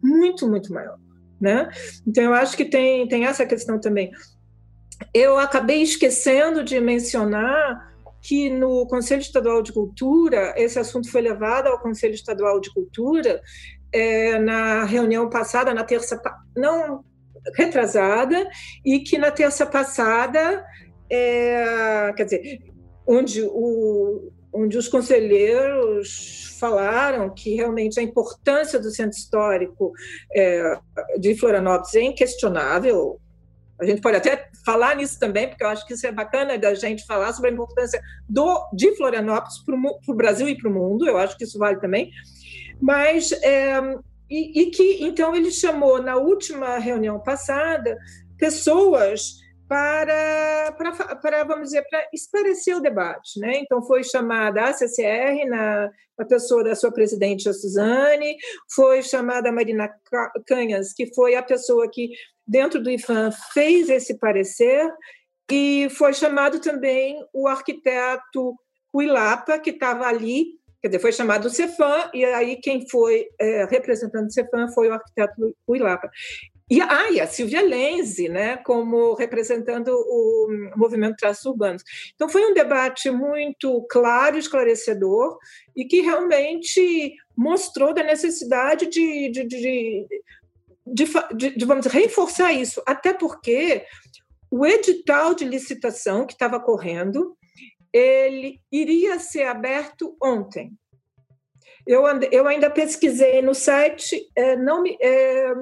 [0.03, 0.99] muito, muito maior.
[1.41, 1.69] Né?
[2.07, 4.13] Então, eu acho que tem, tem essa questão também.
[5.13, 7.92] Eu acabei esquecendo de mencionar
[8.23, 13.43] que no Conselho Estadual de Cultura, esse assunto foi levado ao Conselho Estadual de Cultura
[13.93, 16.23] é, na reunião passada, na terça,
[16.57, 17.05] não
[17.57, 18.49] retrasada,
[18.85, 20.65] e que na terça passada,
[21.11, 22.59] é, quer dizer,
[23.05, 29.93] onde, o, onde os conselheiros falaram que realmente a importância do centro histórico
[30.33, 30.79] é,
[31.19, 33.21] de Florianópolis é inquestionável,
[33.81, 36.75] a gente pode até falar nisso também, porque eu acho que isso é bacana da
[36.75, 41.07] gente falar sobre a importância do, de Florianópolis para o Brasil e para o mundo,
[41.07, 42.11] eu acho que isso vale também.
[42.81, 43.79] Mas, é,
[44.31, 47.99] e, e que então ele chamou na última reunião passada
[48.39, 53.41] pessoas para, para, para, vamos dizer, para esclarecer o debate.
[53.41, 53.61] Né?
[53.61, 58.37] Então, foi chamada a CCR, na, na pessoa da sua presidente, a Suzane,
[58.75, 59.91] foi chamada a Marina
[60.47, 62.11] Canhas, que foi a pessoa que
[62.53, 64.87] dentro do IFAM, fez esse parecer,
[65.51, 68.55] e foi chamado também o arquiteto
[68.95, 70.45] Huilapa, que estava ali,
[70.83, 74.89] quer dizer, foi chamado o Cefam, e aí quem foi é, representando o Cefam foi
[74.89, 76.11] o arquiteto Huilapa.
[76.71, 81.83] E, ah, e a Silvia Lenze, né, como representando o movimento Traços Urbanos.
[82.15, 85.39] Então, foi um debate muito claro, esclarecedor,
[85.77, 90.07] e que realmente mostrou da necessidade de, de, de,
[90.87, 93.85] de, de, de vamos dizer, reforçar isso, até porque
[94.51, 97.37] o edital de licitação que estava correndo,
[97.93, 100.73] ele iria ser aberto ontem.
[101.87, 105.53] Eu, eu ainda pesquisei no site, é, não, me, é,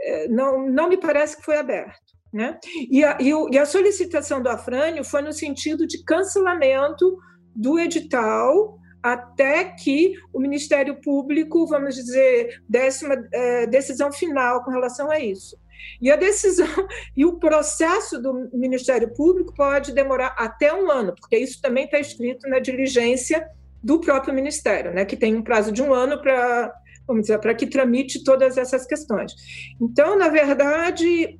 [0.00, 2.08] é, não, não me parece que foi aberto.
[2.32, 2.58] Né?
[2.90, 7.18] E, a, e, o, e a solicitação do Afrânio foi no sentido de cancelamento
[7.54, 14.70] do edital até que o Ministério Público, vamos dizer, desse uma é, decisão final com
[14.70, 15.56] relação a isso.
[16.00, 16.66] E a decisão
[17.16, 21.98] e o processo do Ministério Público pode demorar até um ano, porque isso também está
[21.98, 23.46] escrito na diligência
[23.82, 26.72] do próprio Ministério, né, que tem um prazo de um ano para,
[27.06, 29.32] vamos dizer, para que tramite todas essas questões.
[29.80, 31.38] Então, na verdade,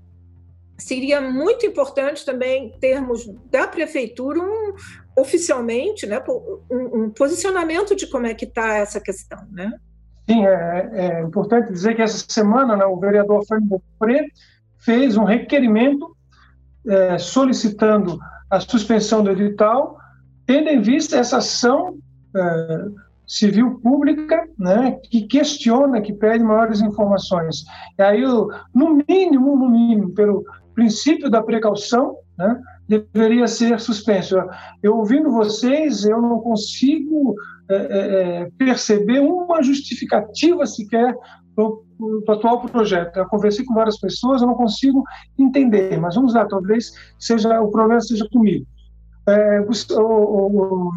[0.78, 4.74] seria muito importante também termos da prefeitura um,
[5.18, 6.22] oficialmente né,
[6.70, 9.38] um, um, posicionamento de como é que está essa questão.
[9.50, 9.72] Né?
[10.30, 14.26] Sim, é, é, importante dizer que essa semana né, o vereador Fernando Bopré
[14.78, 16.16] fez um requerimento
[16.86, 18.18] é, solicitando
[18.48, 19.98] a suspensão do edital,
[20.46, 21.98] tendo em vista essa ação
[22.34, 22.84] é,
[23.26, 27.64] civil pública, né, que questiona, que pede maiores informações.
[27.98, 28.22] E aí,
[28.74, 30.44] no mínimo, no mínimo, pelo
[30.78, 32.56] princípio da precaução, né,
[32.88, 34.36] deveria ser suspenso.
[34.80, 37.34] Eu ouvindo vocês, eu não consigo
[37.68, 41.16] é, é, é perceber uma justificativa sequer
[41.56, 43.16] para o atual projeto.
[43.16, 45.02] Eu conversei com várias pessoas, eu não consigo
[45.36, 48.64] entender, mas vamos lá, talvez seja o problema seja comigo.
[49.26, 50.92] É, o, o,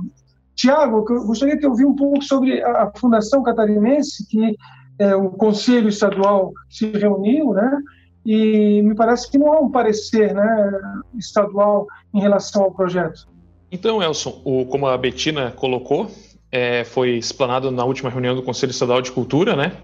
[0.53, 4.55] Tiago, eu gostaria de ouvir um pouco sobre a Fundação Catarinense, que
[4.99, 7.81] é, o Conselho Estadual se reuniu, né?
[8.25, 10.71] E me parece que não há um parecer né,
[11.17, 13.27] estadual em relação ao projeto.
[13.71, 16.11] Então, Elson, o, como a Betina colocou,
[16.51, 19.77] é, foi explanado na última reunião do Conselho Estadual de Cultura, né?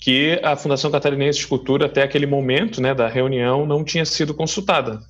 [0.00, 4.34] Que a Fundação Catarinense de Cultura, até aquele momento né, da reunião, não tinha sido
[4.34, 5.00] consultada.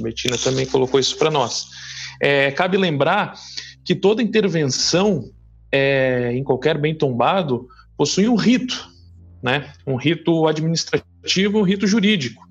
[0.00, 1.66] A Betina também colocou isso para nós.
[2.22, 3.34] É, cabe lembrar
[3.84, 5.24] que toda intervenção
[5.72, 7.66] é, em qualquer bem tombado
[7.96, 8.88] possui um rito,
[9.42, 9.72] né?
[9.86, 11.13] um rito administrativo,
[11.54, 12.42] um rito jurídico.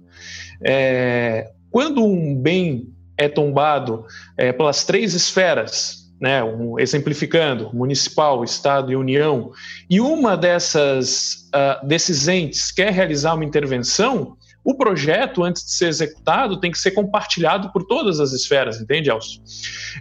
[0.63, 4.05] É, quando um bem é tombado
[4.37, 9.51] é, pelas três esferas, né, um, exemplificando, municipal, Estado e União,
[9.89, 15.87] e uma dessas uh, desses entes quer realizar uma intervenção, o projeto, antes de ser
[15.87, 19.41] executado, tem que ser compartilhado por todas as esferas, entende, Elcio?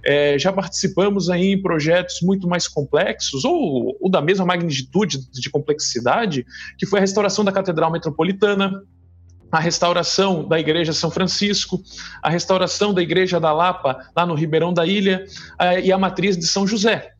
[0.05, 5.51] É, já participamos aí em projetos muito mais complexos, ou, ou, da mesma magnitude de
[5.51, 6.47] complexidade,
[6.79, 8.83] que foi a restauração da Catedral Metropolitana,
[9.51, 11.83] a restauração da Igreja São Francisco,
[12.23, 15.27] a restauração da Igreja da Lapa, lá no Ribeirão da Ilha,
[15.83, 17.11] e a matriz de São José.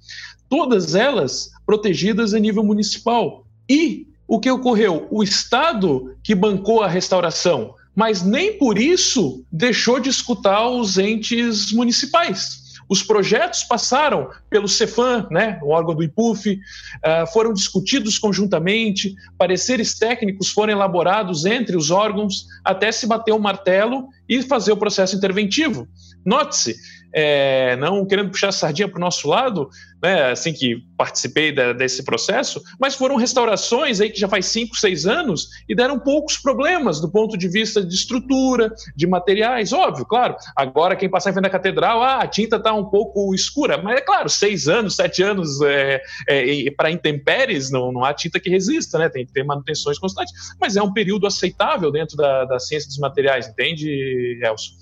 [0.49, 3.47] Todas elas protegidas a nível municipal.
[3.69, 5.07] E o que ocorreu?
[5.11, 11.71] O Estado que bancou a restauração, mas nem por isso deixou de escutar os entes
[11.71, 12.63] municipais.
[12.89, 19.99] Os projetos passaram pelo Cefam, né, o órgão do IPUF, uh, foram discutidos conjuntamente, pareceres
[19.99, 25.15] técnicos foram elaborados entre os órgãos até se bater o martelo e fazer o processo
[25.15, 25.87] interventivo.
[26.25, 26.75] Note-se,
[27.15, 29.69] é, não querendo puxar a sardinha para o nosso lado,
[30.03, 35.07] né, assim que participei desse processo, mas foram restaurações aí que já faz cinco, seis
[35.07, 40.37] anos e deram poucos problemas do ponto de vista de estrutura, de materiais, óbvio, claro.
[40.57, 43.99] Agora quem passar em frente da catedral, ah, a tinta está um pouco escura, mas
[43.99, 48.51] é claro, seis anos, sete anos é, é, para intempéries, não, não há tinta que
[48.51, 49.09] resista, né?
[49.09, 52.99] Tem que ter manutenções constantes, mas é um período aceitável dentro da, da ciência dos
[52.99, 54.73] materiais, entende, Elcio?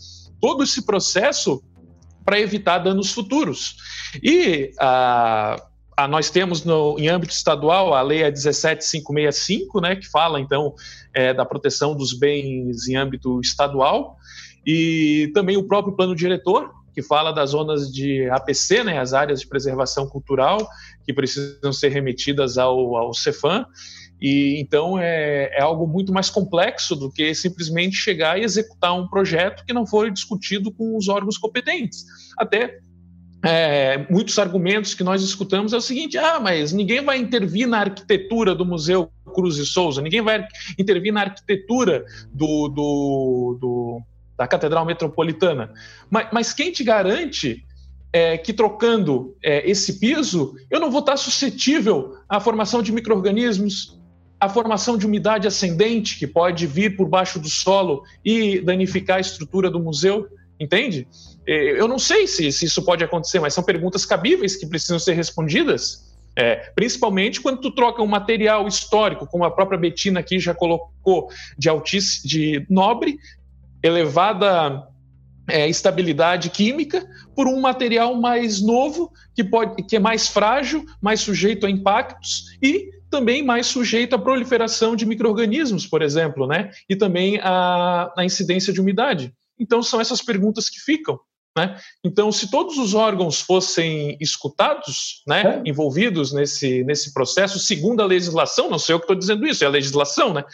[0.40, 1.62] Todo esse processo
[2.30, 3.74] para evitar danos futuros.
[4.22, 5.56] E a,
[5.96, 10.72] a, nós temos no, em âmbito estadual a Lei 17565, né, que fala então
[11.12, 14.16] é, da proteção dos bens em âmbito estadual,
[14.64, 19.40] e também o próprio plano diretor, que fala das zonas de APC, né, as áreas
[19.40, 20.64] de preservação cultural,
[21.04, 23.66] que precisam ser remetidas ao, ao Cefam.
[24.20, 29.08] E então é, é, algo muito mais complexo do que simplesmente chegar e executar um
[29.08, 32.04] projeto que não foi discutido com os órgãos competentes.
[32.36, 32.78] Até
[33.42, 37.78] é, muitos argumentos que nós escutamos é o seguinte: ah, mas ninguém vai intervir na
[37.78, 40.46] arquitetura do Museu Cruz e Souza, ninguém vai
[40.78, 44.02] intervir na arquitetura do, do, do
[44.36, 45.72] da Catedral Metropolitana.
[46.10, 47.64] Mas, mas quem te garante
[48.12, 53.99] é, que trocando é, esse piso, eu não vou estar suscetível à formação de micro-organismos,
[54.40, 59.20] a formação de umidade ascendente que pode vir por baixo do solo e danificar a
[59.20, 60.26] estrutura do museu,
[60.58, 61.06] entende?
[61.46, 64.98] É, eu não sei se, se isso pode acontecer, mas são perguntas cabíveis que precisam
[64.98, 66.08] ser respondidas.
[66.34, 71.28] É, principalmente quando tu troca um material histórico, como a própria Betina aqui já colocou,
[71.58, 73.18] de altíssimo, de nobre,
[73.82, 74.86] elevada
[75.50, 81.20] é, estabilidade química, por um material mais novo, que, pode, que é mais frágil, mais
[81.20, 86.70] sujeito a impactos e também mais sujeito à proliferação de micro-organismos, por exemplo, né?
[86.88, 89.34] E também a, a incidência de umidade.
[89.58, 91.18] Então, são essas perguntas que ficam.
[91.56, 91.76] Né?
[92.04, 95.68] Então, se todos os órgãos fossem escutados, né, é.
[95.68, 99.66] envolvidos nesse, nesse processo, segundo a legislação, não sei eu que estou dizendo isso, é
[99.66, 100.44] a legislação, né?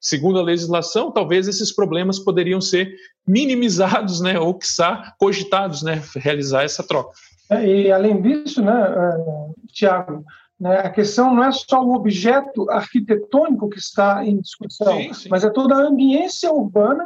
[0.00, 2.94] Segundo a legislação, talvez esses problemas poderiam ser
[3.26, 7.12] minimizados, né, ou, quiçá, cogitados, né, realizar essa troca.
[7.50, 10.24] É, e, além disso, né, uh, Tiago,
[10.58, 10.78] né?
[10.78, 15.28] A questão não é só o objeto arquitetônico que está em discussão, sim, sim.
[15.28, 17.04] mas é toda a ambiência urbana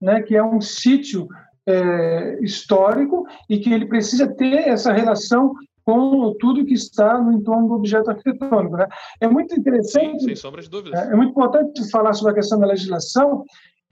[0.00, 1.28] né, que é um sítio
[1.66, 7.68] é, histórico e que ele precisa ter essa relação com tudo que está no entorno
[7.68, 8.76] do objeto arquitetônico.
[8.76, 8.86] Né?
[9.20, 10.24] É muito interessante.
[10.24, 11.00] Sem sombra de dúvidas.
[11.00, 13.44] É, é, muito importante falar sobre a questão da legislação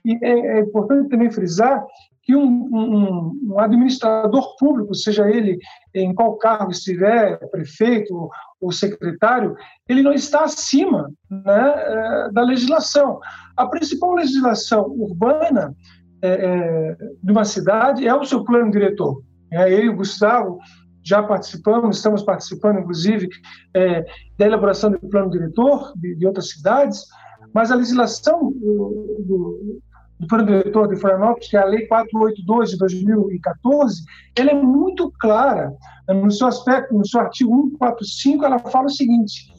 [0.05, 1.85] e é, é importante também frisar
[2.23, 5.57] que um, um, um, administrador público, seja ele
[5.93, 8.29] em qual cargo estiver, prefeito
[8.59, 9.55] ou secretário,
[9.89, 13.19] ele não está acima né, é, da legislação.
[13.57, 15.75] A principal legislação urbana
[16.21, 19.23] é, é, de uma cidade é o seu plano diretor.
[19.51, 20.59] É, eu e o Gustavo
[21.03, 23.29] já participamos, estamos participando, inclusive,
[23.73, 24.05] é,
[24.37, 27.05] da elaboração do plano diretor de, de, outras cidades,
[27.53, 29.81] mas a legislação do, do,
[30.19, 34.03] do plano diretor de Florianópolis, que é a Lei 482 de 2014,
[34.35, 35.73] ela é muito clara.
[36.07, 39.53] No seu aspecto, no seu artigo 145, ela fala o seguinte: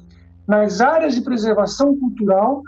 [0.46, 2.62] nas áreas de preservação cultural,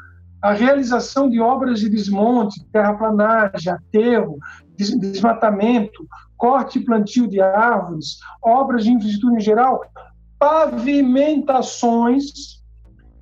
[0.44, 4.38] a realização de obras de desmonte, terraplanagem, aterro,
[4.76, 6.06] desmatamento,
[6.36, 9.80] corte e plantio de árvores, obras de infraestrutura em geral,
[10.38, 12.62] pavimentações,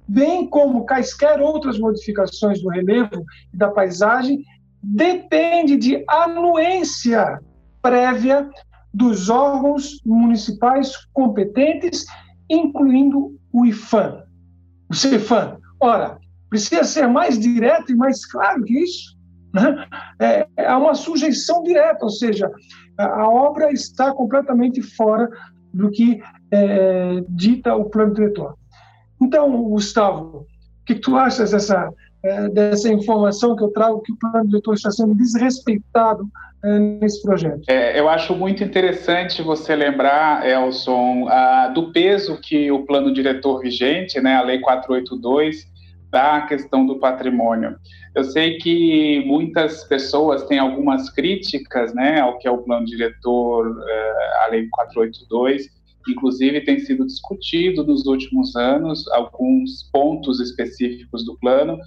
[0.08, 4.42] bem como quaisquer outras modificações do relevo e da paisagem,
[4.82, 7.40] depende de anuência
[7.80, 8.50] prévia
[8.92, 12.04] dos órgãos municipais competentes,
[12.50, 14.24] incluindo o IFAM,
[14.90, 15.58] o CEFAM.
[15.80, 16.18] Ora,
[16.50, 19.11] precisa ser mais direto e mais claro que isso.
[19.52, 19.86] Né?
[20.18, 22.50] É, é uma sujeição direta, ou seja,
[22.98, 25.28] a, obra está completamente fora
[25.72, 28.56] do que é, dita o plano diretor.
[29.20, 30.46] Então, Gustavo, o
[30.84, 31.90] que tu achas dessa,
[32.24, 36.28] é, dessa informação que eu trago que o plano diretor está sendo desrespeitado
[36.64, 37.62] é, nesse projeto?
[37.68, 43.60] É, eu acho muito interessante você lembrar, Elson, a, do peso que o plano diretor
[43.60, 45.71] vigente, né, a Lei 482,
[46.12, 47.76] à questão do patrimônio.
[48.14, 53.82] Eu sei que muitas pessoas têm algumas críticas né, ao que é o plano diretor,
[53.88, 55.68] eh, a Lei 482,
[56.08, 61.78] inclusive tem sido discutido nos últimos anos alguns pontos específicos do plano,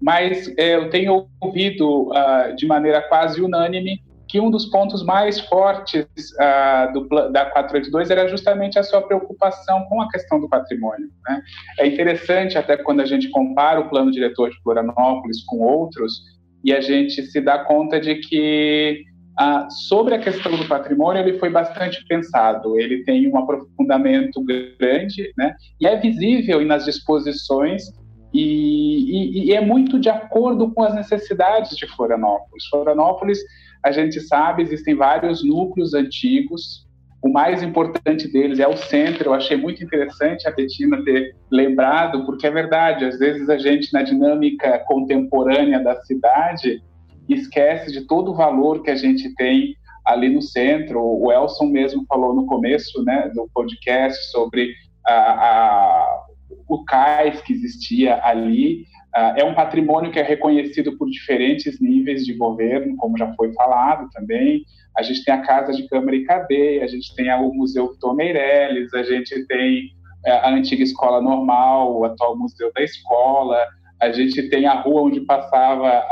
[0.00, 4.02] mas eh, eu tenho ouvido uh, de maneira quase unânime
[4.34, 9.84] que um dos pontos mais fortes uh, do, da 482 era justamente a sua preocupação
[9.84, 11.08] com a questão do patrimônio.
[11.24, 11.40] Né?
[11.78, 16.20] É interessante, até quando a gente compara o plano diretor de Florianópolis com outros,
[16.64, 19.04] e a gente se dá conta de que
[19.40, 24.44] uh, sobre a questão do patrimônio ele foi bastante pensado, ele tem um aprofundamento
[24.80, 25.54] grande, né?
[25.80, 27.84] e é visível nas disposições
[28.32, 32.66] e, e, e, é muito de acordo com as necessidades de Florianópolis.
[32.68, 33.38] Florianópolis
[33.84, 36.86] a gente sabe, existem vários núcleos antigos.
[37.22, 39.28] O mais importante deles é o centro.
[39.28, 43.92] Eu achei muito interessante a Betina ter lembrado, porque é verdade, às vezes a gente,
[43.92, 46.82] na dinâmica contemporânea da cidade,
[47.28, 51.00] esquece de todo o valor que a gente tem ali no centro.
[51.00, 54.72] O Elson mesmo falou no começo né, do podcast sobre
[55.06, 56.26] a, a,
[56.68, 58.86] o cais que existia ali.
[59.16, 63.52] Uh, é um patrimônio que é reconhecido por diferentes níveis de governo, como já foi
[63.52, 64.64] falado também.
[64.96, 68.16] A gente tem a Casa de Câmara e Cadeia, a gente tem o Museu Vitor
[68.16, 69.90] Meirelles, a gente tem
[70.26, 73.64] é, a antiga Escola Normal, o atual Museu da Escola,
[74.00, 76.02] a gente tem a rua onde passava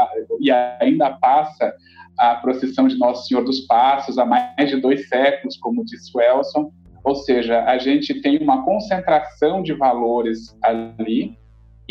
[0.40, 1.74] e ainda passa
[2.18, 6.20] a procissão de Nosso Senhor dos Passos há mais de dois séculos, como disse o
[6.20, 6.70] Elson.
[7.02, 11.36] Ou seja, a gente tem uma concentração de valores ali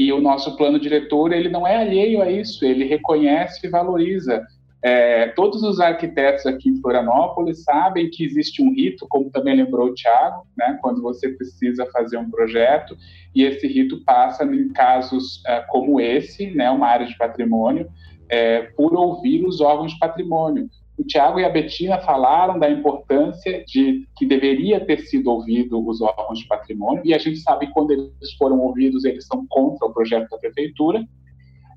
[0.01, 4.43] e o nosso plano diretor ele não é alheio a isso, ele reconhece e valoriza.
[4.83, 9.89] É, todos os arquitetos aqui em Florianópolis sabem que existe um rito, como também lembrou
[9.89, 12.97] o Tiago, né, quando você precisa fazer um projeto,
[13.35, 17.87] e esse rito passa em casos é, como esse, né, uma área de patrimônio,
[18.27, 20.67] é, por ouvir os órgãos de patrimônio.
[21.01, 25.99] O Tiago e a Betina falaram da importância de que deveria ter sido ouvido os
[25.99, 29.87] órgãos de patrimônio, e a gente sabe que quando eles foram ouvidos, eles são contra
[29.87, 31.03] o projeto da prefeitura.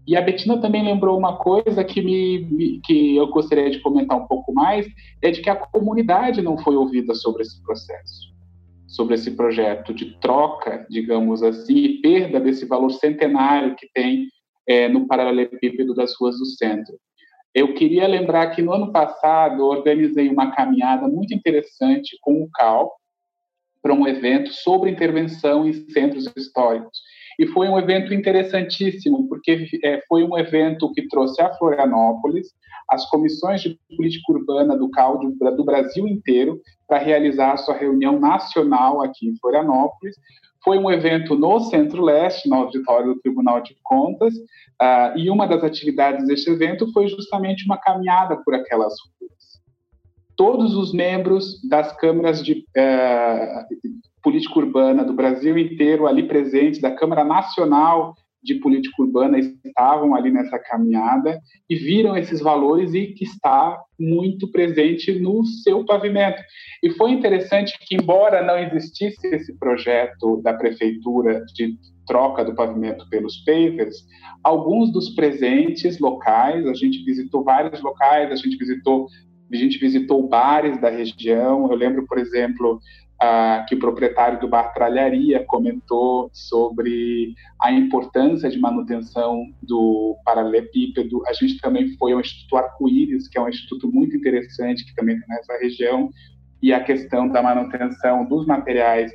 [0.07, 4.27] E a Betina também lembrou uma coisa que, me, que eu gostaria de comentar um
[4.27, 4.87] pouco mais,
[5.23, 8.31] é de que a comunidade não foi ouvida sobre esse processo,
[8.87, 14.29] sobre esse projeto de troca, digamos assim, e perda desse valor centenário que tem
[14.69, 16.95] é, no paralelepípedo das ruas do centro.
[17.55, 22.93] Eu queria lembrar que no ano passado organizei uma caminhada muito interessante com o CAL
[23.81, 26.99] para um evento sobre intervenção em centros históricos.
[27.39, 32.49] E foi um evento interessantíssimo, porque é, foi um evento que trouxe a Florianópolis
[32.89, 38.19] as comissões de política urbana do CAL do Brasil inteiro para realizar a sua reunião
[38.21, 40.17] nacional aqui em Florianópolis.
[40.65, 45.63] Foi um evento no Centro-Leste, no auditório do Tribunal de Contas, uh, e uma das
[45.63, 49.63] atividades deste evento foi justamente uma caminhada por aquelas ruas.
[50.35, 56.91] Todos os membros das câmaras de uh, política urbana do Brasil inteiro ali presentes, da
[56.91, 58.15] Câmara Nacional
[58.45, 64.51] de política urbana estavam ali nessa caminhada e viram esses valores e que está muito
[64.51, 66.41] presente no seu pavimento.
[66.83, 71.75] E foi interessante que, embora não existisse esse projeto da prefeitura de
[72.07, 73.97] troca do pavimento pelos pavers,
[74.43, 79.07] alguns dos presentes locais, a gente visitou vários locais, a gente visitou
[79.53, 81.71] a gente visitou bares da região.
[81.71, 82.81] Eu lembro, por exemplo,
[83.25, 91.23] ah, que o proprietário do bar Tralharia comentou sobre a importância de manutenção do paralelepípedo.
[91.27, 95.19] A gente também foi ao Instituto Arco-Íris, que é um instituto muito interessante, que também
[95.19, 96.11] tem nessa região,
[96.63, 99.11] e a questão da manutenção dos materiais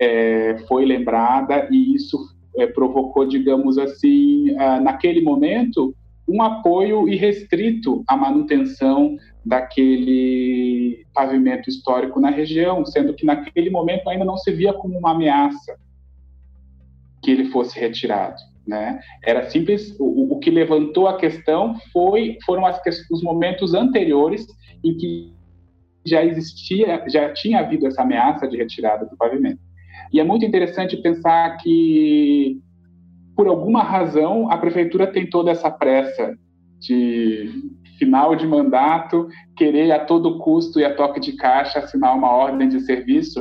[0.00, 2.18] é, foi lembrada, e isso
[2.56, 5.94] é, provocou, digamos assim, ah, naquele momento,
[6.28, 14.24] um apoio irrestrito à manutenção daquele pavimento histórico na região, sendo que naquele momento ainda
[14.24, 15.76] não se via como uma ameaça
[17.22, 18.36] que ele fosse retirado.
[18.66, 19.00] Né?
[19.24, 19.96] Era simples.
[19.98, 22.80] O, o que levantou a questão foi foram as,
[23.10, 24.46] os momentos anteriores
[24.84, 25.32] em que
[26.04, 29.60] já existia, já tinha havido essa ameaça de retirada do pavimento.
[30.12, 32.60] E é muito interessante pensar que,
[33.36, 36.36] por alguma razão, a prefeitura tem toda essa pressa
[36.78, 37.71] de
[38.02, 42.68] final de mandato, querer a todo custo e a toque de caixa assinar uma ordem
[42.68, 43.40] de serviço,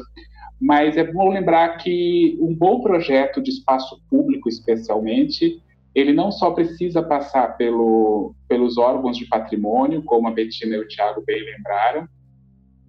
[0.59, 5.59] mas é bom lembrar que um bom projeto de espaço público, especialmente,
[5.95, 10.87] ele não só precisa passar pelo, pelos órgãos de patrimônio, como a Betina e o
[10.87, 12.07] Tiago bem lembraram,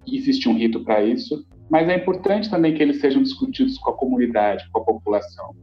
[0.07, 3.97] existe um rito para isso, mas é importante também que eles sejam discutidos com a
[3.97, 5.55] comunidade, com a população.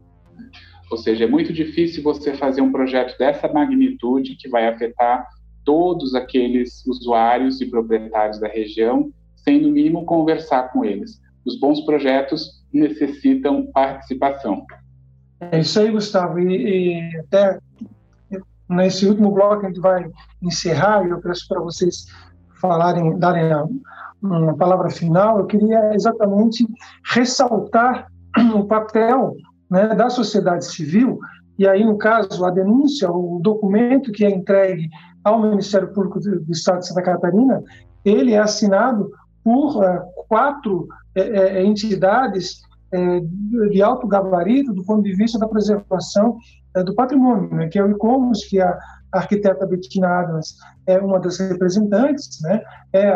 [0.90, 5.24] Ou seja, é muito difícil você fazer um projeto dessa magnitude que vai afetar
[5.64, 11.20] todos aqueles usuários e proprietários da região, sem no mínimo conversar com eles.
[11.44, 14.64] Os bons projetos necessitam participação.
[15.40, 16.38] É isso aí, Gustavo.
[16.38, 17.58] E, e até
[18.68, 20.08] nesse último bloco a gente vai
[20.42, 22.06] encerrar, e eu peço para vocês
[22.60, 23.66] falarem, darem a,
[24.22, 25.38] uma palavra final.
[25.38, 26.66] Eu queria exatamente
[27.12, 28.06] ressaltar
[28.54, 29.34] o papel
[29.70, 31.18] né, da sociedade civil,
[31.60, 34.88] e aí, no caso, a denúncia, o documento que é entregue
[35.24, 37.62] ao Ministério Público do Estado de Santa Catarina,
[38.04, 39.10] ele é assinado
[39.44, 42.62] por uh, quatro uh, entidades
[42.94, 46.38] uh, de alto gabarito do ponto de vista da preservação
[46.84, 48.78] do patrimônio, né, que é o ICOMOS, que é a
[49.12, 50.56] arquiteta Bettina Adams
[50.86, 52.62] é uma das representantes, né,
[52.92, 53.08] é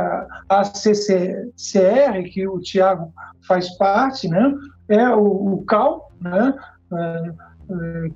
[0.49, 3.13] a, CCCR, que o Tiago
[3.47, 4.53] faz parte, né,
[4.89, 6.55] é o, o CAL, né,
[6.93, 7.33] eh,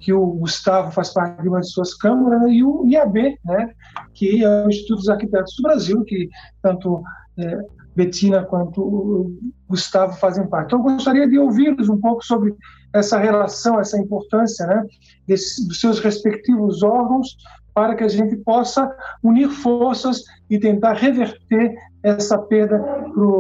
[0.01, 3.71] que o Gustavo faz parte de uma de suas câmaras, né, e o IAB, né,
[4.15, 6.29] que é o Instituto dos Arquitetos do Brasil, que
[6.63, 7.03] tanto
[7.39, 7.59] é,
[7.97, 9.39] Betina quanto o
[9.69, 10.67] Gustavo fazem parte.
[10.67, 12.55] Então, eu gostaria de ouvi-los um pouco sobre
[12.93, 14.85] essa relação, essa importância né,
[15.27, 17.37] dos seus respectivos órgãos,
[17.75, 18.91] para que a gente possa
[19.23, 22.83] unir forças e tentar reverter essa perda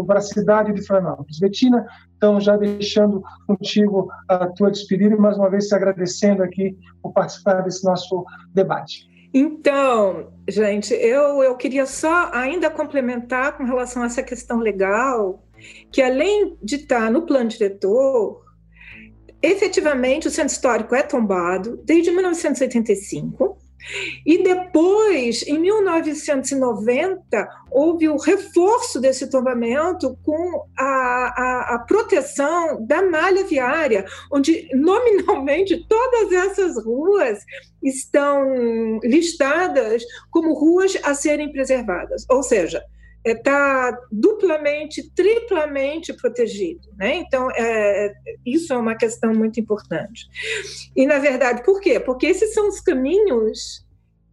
[0.06, 1.38] para a cidade de Florianópolis.
[1.38, 1.86] Betina,
[2.16, 7.12] então, já deixando contigo a tua despedida e mais uma vez te agradecendo aqui por
[7.12, 9.09] participar desse nosso debate.
[9.32, 15.44] Então, gente, eu, eu queria só ainda complementar com relação a essa questão legal,
[15.92, 18.42] que além de estar no plano diretor,
[19.42, 23.59] efetivamente o centro histórico é tombado desde 1985
[24.24, 33.03] e depois, em 1990, houve o reforço desse tombamento com a, a, a, proteção da
[33.03, 37.45] malha viária, onde nominalmente todas essas ruas
[37.83, 42.26] estão listadas como ruas a serem preservadas.
[42.29, 42.83] Ou seja,
[43.25, 46.89] está é, duplamente, triplamente protegido.
[46.97, 47.16] Né?
[47.16, 48.12] Então, é,
[48.45, 50.27] isso é uma questão muito importante.
[50.95, 52.01] E, na verdade, por quê?
[52.01, 53.87] Porque esses são os caminhos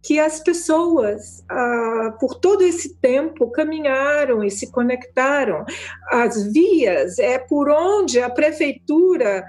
[0.06, 5.64] que as pessoas, ah, por todo esse tempo, caminharam e se conectaram.
[6.12, 9.44] As vias é por onde a prefeitura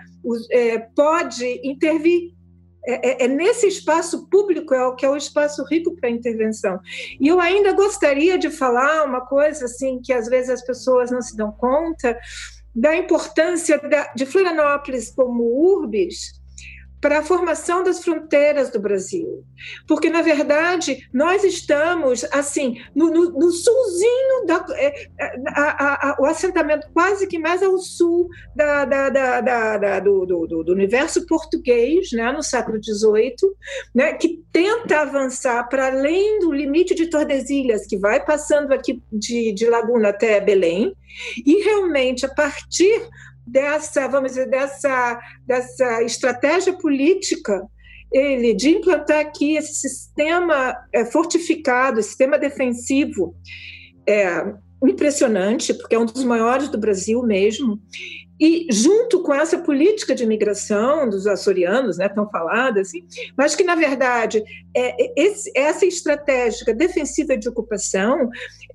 [0.50, 2.34] é, pode intervir
[2.88, 6.80] é, é, é, nesse espaço público é o que é o espaço rico para intervenção.
[7.20, 11.22] E eu ainda gostaria de falar uma coisa assim que às vezes as pessoas não
[11.22, 12.18] se dão conta
[12.74, 16.40] da importância da, de Florianópolis como urbis
[17.00, 19.44] para a formação das fronteiras do Brasil.
[19.88, 25.08] Porque, na verdade, nós estamos, assim, no, no, no sulzinho, da, é,
[25.50, 30.72] a, a, a, o assentamento quase que mais ao sul da, da, do, do, do,
[30.74, 33.36] universo português, né, no século XVIII,
[33.94, 39.52] né, que tenta avançar para além do limite de Tordesilhas, que vai passando aqui de,
[39.54, 40.96] de Laguna até Belém,
[41.46, 43.08] e realmente, a partir
[43.48, 47.62] dessa, vamos dizer, dessa, dessa estratégia política
[48.12, 53.36] ele de implantar aqui esse sistema é, fortificado, sistema defensivo
[54.08, 57.82] é, impressionante, porque é um dos maiores do Brasil mesmo,
[58.40, 63.04] e junto com essa política de imigração dos açorianos, né, tão falada assim,
[63.36, 64.44] mas que na verdade
[64.76, 68.30] é, esse, essa estratégia defensiva de ocupação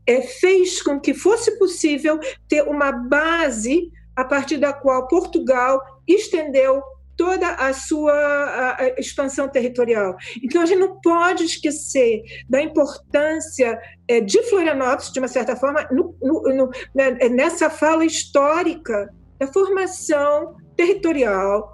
[0.04, 2.18] é, fez com que fosse possível
[2.48, 6.82] ter uma base a partir da qual Portugal estendeu
[7.16, 10.16] toda a sua a, a expansão territorial.
[10.42, 15.86] Então, a gente não pode esquecer da importância é, de Florianópolis, de uma certa forma,
[15.90, 21.72] no, no, no, né, nessa fala histórica da formação territorial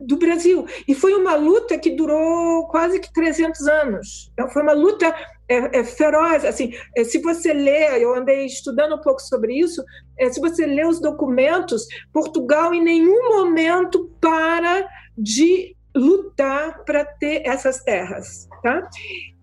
[0.00, 0.66] do Brasil.
[0.86, 4.30] E foi uma luta que durou quase que 300 anos.
[4.32, 5.14] Então, foi uma luta
[5.48, 6.44] é, é feroz.
[6.44, 9.82] Assim, é, se você lê, eu andei estudando um pouco sobre isso,
[10.18, 14.86] é, se você lê os documentos, Portugal em nenhum momento para
[15.16, 18.48] de lutar para ter essas terras.
[18.62, 18.88] Tá?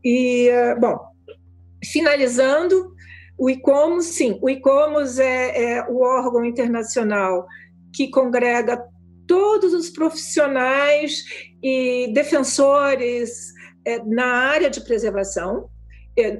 [0.04, 1.00] E, é, bom,
[1.84, 2.94] finalizando,
[3.38, 7.48] o ICOMOS, sim, o ICOMOS é, é o órgão internacional
[7.94, 8.84] que congrega
[9.28, 11.24] todos os profissionais
[11.64, 13.54] e defensores
[13.86, 15.70] é, na área de preservação,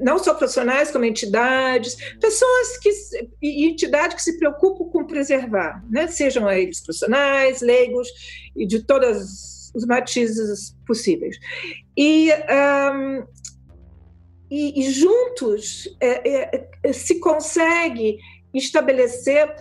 [0.02, 2.90] não só profissionais, como entidades, pessoas que,
[3.42, 6.08] e entidades que se preocupam com preservar, né?
[6.08, 8.08] sejam eles profissionais, leigos
[8.56, 11.38] e de todos os matizes possíveis.
[11.98, 13.26] E, um,
[14.50, 18.18] e, e, juntos é, é, se consegue
[18.54, 19.56] estabelecer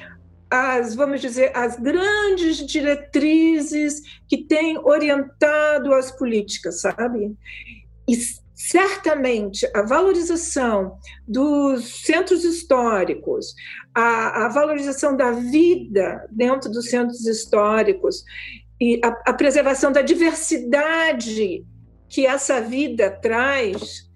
[0.51, 7.37] as, vamos dizer, as grandes diretrizes que têm orientado as políticas, sabe?
[8.09, 8.17] E
[8.69, 13.55] certamente a valorização dos centros históricos,
[13.95, 18.23] a, a valorização da vida dentro dos centros históricos
[18.79, 21.65] e a, a preservação da diversidade
[22.07, 24.11] que essa vida traz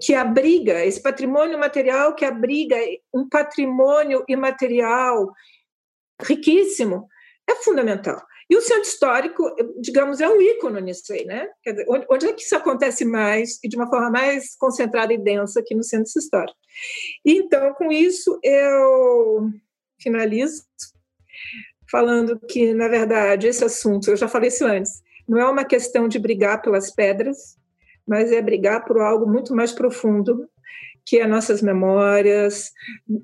[0.00, 2.76] que abriga esse patrimônio material que abriga
[3.12, 5.32] um patrimônio imaterial
[6.22, 7.08] riquíssimo
[7.48, 8.22] é fundamental.
[8.48, 11.48] E o centro histórico, digamos, é um ícone nisso aí, né?
[12.08, 15.74] Onde, é que isso acontece mais e de uma forma mais concentrada e densa aqui
[15.74, 16.56] no centro histórico?
[17.24, 19.50] Então, com isso, eu
[19.98, 20.64] finalizo
[21.90, 26.08] falando que, na verdade, esse assunto, eu já falei isso antes, não é uma questão
[26.08, 27.56] de brigar pelas pedras,
[28.06, 30.48] mas é brigar por algo muito mais profundo,
[31.06, 32.70] que é nossas memórias,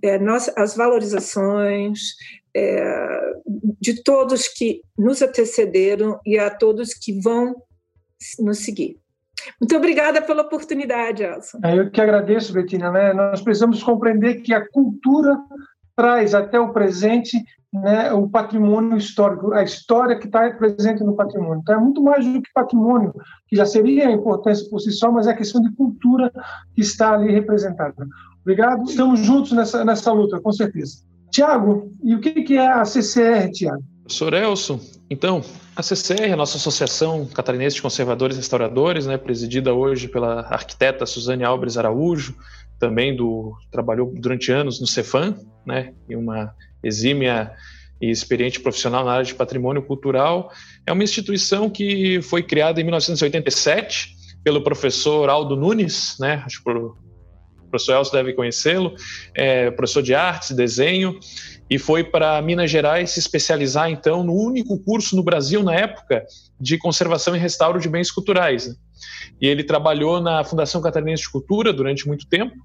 [0.04, 0.18] é,
[0.56, 2.00] as valorizações
[2.54, 3.32] é,
[3.80, 7.54] de todos que nos antecederam e a todos que vão
[8.38, 8.98] nos seguir.
[9.60, 11.58] Muito obrigada pela oportunidade, Elson.
[11.64, 12.90] É, eu que agradeço, Betina.
[12.90, 13.12] Né?
[13.12, 15.38] Nós precisamos compreender que a cultura
[15.96, 17.38] traz até o presente
[17.72, 21.60] né, o patrimônio histórico, a história que está presente no patrimônio.
[21.62, 23.14] Então, é muito mais do que patrimônio,
[23.46, 26.32] que já seria a importância por si só, mas é a questão de cultura
[26.74, 28.06] que está ali representada.
[28.42, 31.04] Obrigado, estamos juntos nessa, nessa luta, com certeza.
[31.30, 33.84] Tiago, e o que é a CCR, Tiago?
[34.02, 35.40] Professor Elson, então,
[35.76, 41.06] a CCR, a nossa Associação Catarinense de Conservadores e Restauradores, né, presidida hoje pela arquiteta
[41.06, 42.34] Suzane Alves Araújo,
[42.80, 46.52] também do trabalhou durante anos no Cefam, né, em uma
[46.82, 47.52] exímia
[48.00, 50.50] e experiente profissional na área de patrimônio cultural.
[50.86, 56.70] É uma instituição que foi criada em 1987 pelo professor Aldo Nunes, né, acho que
[56.70, 56.96] o
[57.70, 58.94] professor Elcio deve conhecê-lo,
[59.34, 61.20] é professor de artes, desenho,
[61.68, 66.24] e foi para Minas Gerais se especializar, então, no único curso no Brasil, na época,
[66.58, 68.66] de conservação e restauro de bens culturais.
[68.66, 68.74] Né?
[69.40, 72.56] E ele trabalhou na Fundação Catarinense de Cultura durante muito tempo,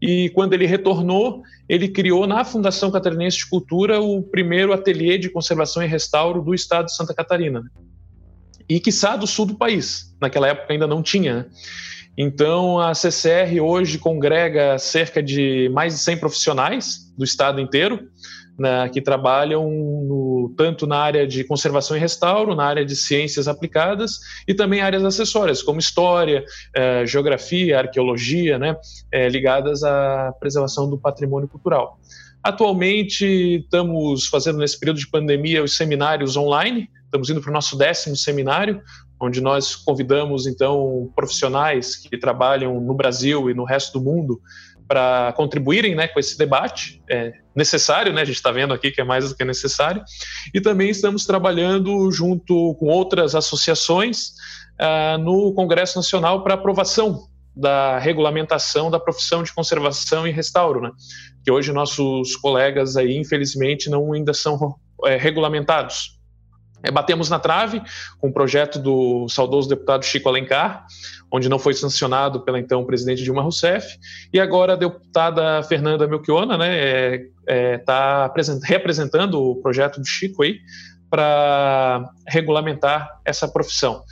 [0.00, 5.28] e quando ele retornou, ele criou na Fundação Catarinense de Cultura o primeiro ateliê de
[5.28, 7.62] conservação e restauro do estado de Santa Catarina.
[8.68, 10.14] E quiçá do sul do país.
[10.20, 11.34] Naquela época ainda não tinha.
[11.34, 11.46] Né?
[12.16, 18.08] Então, a CCR hoje congrega cerca de mais de 100 profissionais do estado inteiro,
[18.60, 23.48] né, que trabalham no, tanto na área de conservação e restauro, na área de ciências
[23.48, 26.44] aplicadas e também áreas acessórias, como história,
[26.76, 28.76] eh, geografia, arqueologia, né,
[29.10, 31.98] eh, ligadas à preservação do patrimônio cultural.
[32.42, 33.24] Atualmente,
[33.64, 38.14] estamos fazendo nesse período de pandemia os seminários online, Estamos indo para o nosso décimo
[38.14, 38.80] seminário,
[39.20, 44.40] onde nós convidamos então profissionais que trabalham no Brasil e no resto do mundo
[44.90, 49.00] para contribuírem né, com esse debate é necessário, né, a gente está vendo aqui que
[49.00, 50.02] é mais do que necessário,
[50.52, 54.30] e também estamos trabalhando junto com outras associações
[54.80, 60.90] uh, no Congresso Nacional para aprovação da regulamentação da profissão de conservação e restauro, né,
[61.44, 64.74] que hoje nossos colegas aí, infelizmente, não ainda são
[65.04, 66.19] é, regulamentados.
[66.82, 67.82] É, batemos na trave
[68.18, 70.86] com o projeto do saudoso deputado Chico Alencar,
[71.30, 73.98] onde não foi sancionado pela então presidente Dilma Rousseff,
[74.32, 78.32] e agora a deputada Fernanda Melchiona está né, é, é, tá
[78.64, 80.58] representando o projeto do Chico aí
[81.10, 84.02] para regulamentar essa profissão.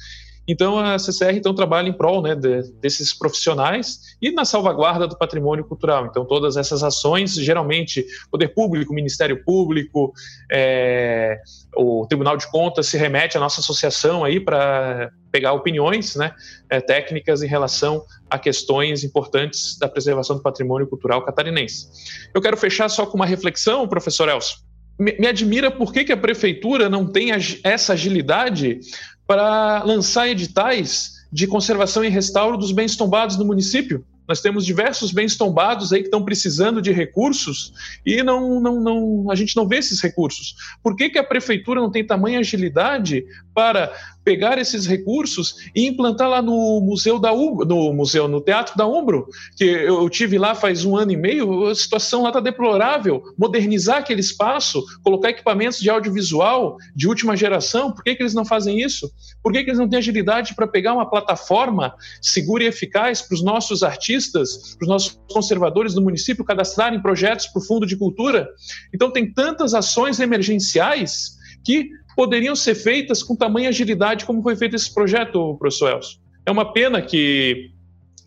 [0.48, 5.16] Então a CCR então trabalha em prol né, de, desses profissionais e na salvaguarda do
[5.16, 6.06] patrimônio cultural.
[6.06, 10.12] Então todas essas ações, geralmente poder público, Ministério Público,
[10.50, 11.38] é,
[11.76, 16.34] o Tribunal de Contas se remete à nossa associação aí para pegar opiniões né,
[16.70, 21.86] é, técnicas em relação a questões importantes da preservação do patrimônio cultural catarinense.
[22.34, 24.58] Eu quero fechar só com uma reflexão, professor Elcio.
[24.98, 27.30] Me, admira por que, que a prefeitura não tem
[27.62, 28.80] essa agilidade
[29.28, 34.02] para lançar editais de conservação e restauro dos bens tombados no município.
[34.26, 37.72] Nós temos diversos bens tombados aí que estão precisando de recursos
[38.04, 40.54] e não, não, não, a gente não vê esses recursos.
[40.82, 43.24] Por que, que a prefeitura não tem tamanha agilidade
[43.54, 43.92] para
[44.28, 48.86] pegar esses recursos e implantar lá no museu da Umbro, no museu, no Teatro da
[48.86, 49.26] Umbro,
[49.56, 53.22] que eu tive lá faz um ano e meio, a situação lá está deplorável.
[53.38, 58.44] Modernizar aquele espaço, colocar equipamentos de audiovisual de última geração, por que, que eles não
[58.44, 59.10] fazem isso?
[59.42, 63.34] Por que, que eles não têm agilidade para pegar uma plataforma segura e eficaz para
[63.34, 67.96] os nossos artistas, para os nossos conservadores do município cadastrarem projetos para o Fundo de
[67.96, 68.46] Cultura?
[68.92, 74.74] Então, tem tantas ações emergenciais que poderiam ser feitas com tamanha agilidade como foi feito
[74.74, 76.18] esse projeto, professor Elcio.
[76.44, 77.70] É uma pena que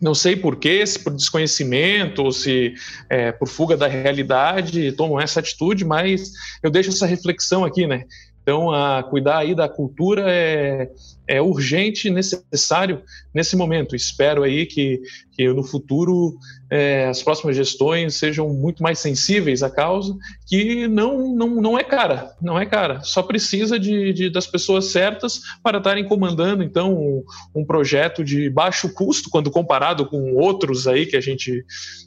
[0.00, 2.72] não sei porquê, se por desconhecimento ou se
[3.10, 6.32] é, por fuga da realidade tomam essa atitude, mas
[6.62, 8.04] eu deixo essa reflexão aqui, né?
[8.42, 10.90] Então, a cuidar aí da cultura é,
[11.26, 13.02] é urgente e necessário
[13.34, 13.94] nesse momento.
[13.94, 15.00] Espero aí que,
[15.32, 16.36] que no futuro
[16.72, 20.16] é, as próximas gestões sejam muito mais sensíveis à causa,
[20.48, 23.02] que não, não, não é cara, não é cara.
[23.02, 27.22] Só precisa de, de das pessoas certas para estarem comandando, então, um,
[27.54, 31.62] um, projeto de baixo custo, quando comparado com outros aí que a gente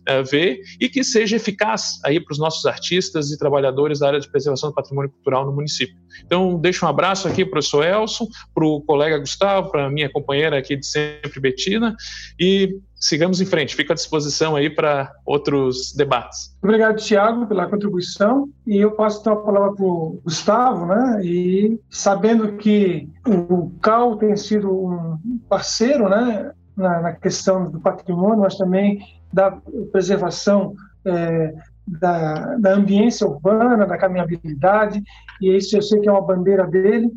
[0.08, 4.20] é, vê, e que seja eficaz aí para os nossos artistas e trabalhadores da área
[4.20, 5.96] de preservação do patrimônio cultural no município.
[6.26, 9.90] Então, deixo um abraço aqui para o professor Elson, para o colega Gustavo, para a
[9.90, 11.96] minha companheira aqui de sempre, Betina,
[12.40, 13.76] e sigamos em frente.
[13.76, 16.56] Fico à disposição aí para outros debates.
[16.62, 18.50] Obrigado, Tiago, pela contribuição.
[18.66, 21.22] E eu passo então a palavra para o Gustavo, né?
[21.24, 26.52] E sabendo que o CAL tem sido um parceiro, né?
[26.76, 29.00] Na, na questão do patrimônio, mas também
[29.32, 29.52] da
[29.94, 30.76] preservação
[31.06, 31.54] é,
[31.88, 35.02] da, da ambiência urbana, da caminhabilidade,
[35.42, 37.10] e isso eu sei que é uma bandeira dele.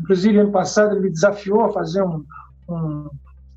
[0.00, 2.24] Inclusive, ano passado, ele me desafiou a fazer um,
[2.68, 3.10] um,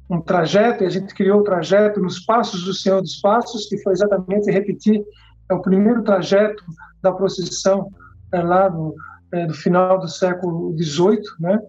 [0.10, 3.78] um trajeto, e a gente criou o trajeto nos Passos do Senhor dos Passos, que
[3.80, 5.04] foi exatamente repetir
[5.50, 6.64] é o primeiro trajeto
[7.02, 7.90] da procissão
[8.34, 8.94] é, lá no,
[9.32, 11.60] é, do final do século XVIII, né?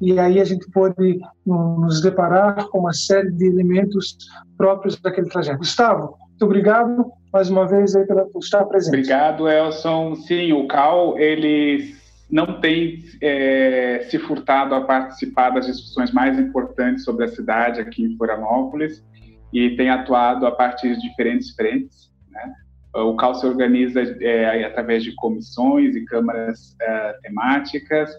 [0.00, 4.16] E aí a gente pôde um, nos deparar com uma série de elementos
[4.56, 5.58] próprios daquele trajeto.
[5.58, 8.94] Gustavo, muito obrigado mais uma vez aí por estar presente.
[8.94, 10.14] Obrigado, Elson.
[10.16, 11.94] Sim, o CAL ele
[12.30, 18.04] não tem é, se furtado a participar das discussões mais importantes sobre a cidade aqui
[18.04, 19.02] em Florianópolis
[19.52, 22.12] e tem atuado a partir de diferentes frentes.
[22.30, 22.52] Né?
[22.94, 28.10] O CAL se organiza é, através de comissões e câmaras é, temáticas.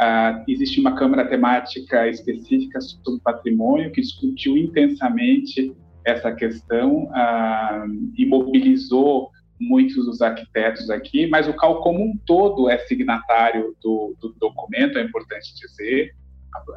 [0.00, 7.84] Ah, existe uma câmara temática específica sobre patrimônio que discutiu intensamente essa questão ah,
[8.16, 9.30] e mobilizou
[9.68, 14.98] muitos dos arquitetos aqui, mas o CAL como um todo é signatário do, do documento,
[14.98, 16.14] é importante dizer.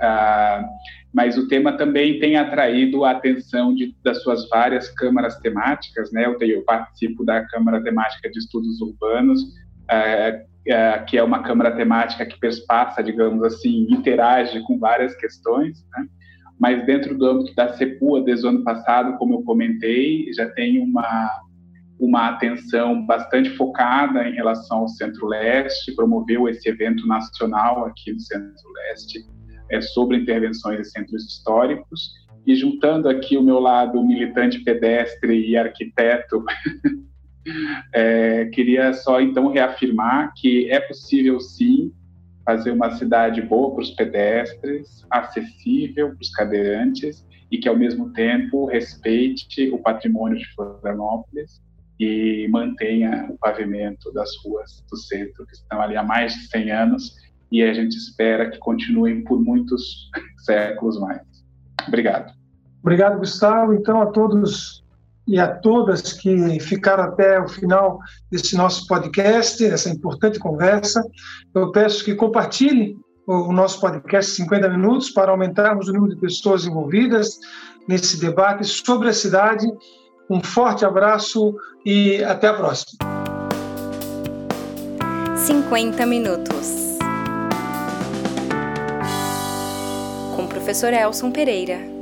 [0.01, 0.63] Ah,
[1.13, 6.25] mas o tema também tem atraído a atenção de, das suas várias câmaras temáticas, né?
[6.25, 9.41] Eu, tenho, eu participo da Câmara Temática de Estudos Urbanos,
[9.89, 10.39] ah,
[10.71, 16.07] ah, que é uma câmara temática que perspassa, digamos assim, interage com várias questões, né?
[16.59, 20.81] mas dentro do âmbito da CEPUA, desde o ano passado, como eu comentei, já tem
[20.81, 21.29] uma,
[21.99, 29.25] uma atenção bastante focada em relação ao Centro-Leste, promoveu esse evento nacional aqui no Centro-Leste
[29.71, 35.57] é, sobre intervenções em centros históricos, e juntando aqui o meu lado militante pedestre e
[35.57, 36.43] arquiteto,
[37.93, 41.91] é, queria só então reafirmar que é possível sim
[42.45, 48.13] fazer uma cidade boa para os pedestres, acessível para os cadeirantes e que, ao mesmo
[48.13, 51.64] tempo, respeite o patrimônio de Florianópolis
[51.99, 56.71] e mantenha o pavimento das ruas do centro, que estão ali há mais de 100
[56.71, 57.15] anos
[57.51, 60.09] e a gente espera que continuem por muitos
[60.45, 61.21] séculos mais.
[61.87, 62.33] Obrigado.
[62.81, 63.73] Obrigado, Gustavo.
[63.73, 64.83] Então, a todos
[65.27, 71.03] e a todas que ficaram até o final desse nosso podcast, essa importante conversa,
[71.53, 72.95] eu peço que compartilhem
[73.27, 77.39] o nosso podcast 50 minutos para aumentarmos o número de pessoas envolvidas
[77.87, 79.65] nesse debate sobre a cidade.
[80.29, 81.55] Um forte abraço
[81.85, 82.99] e até a próxima.
[85.35, 86.97] 50 minutos.
[90.35, 91.94] Com o professor Elson Pereira.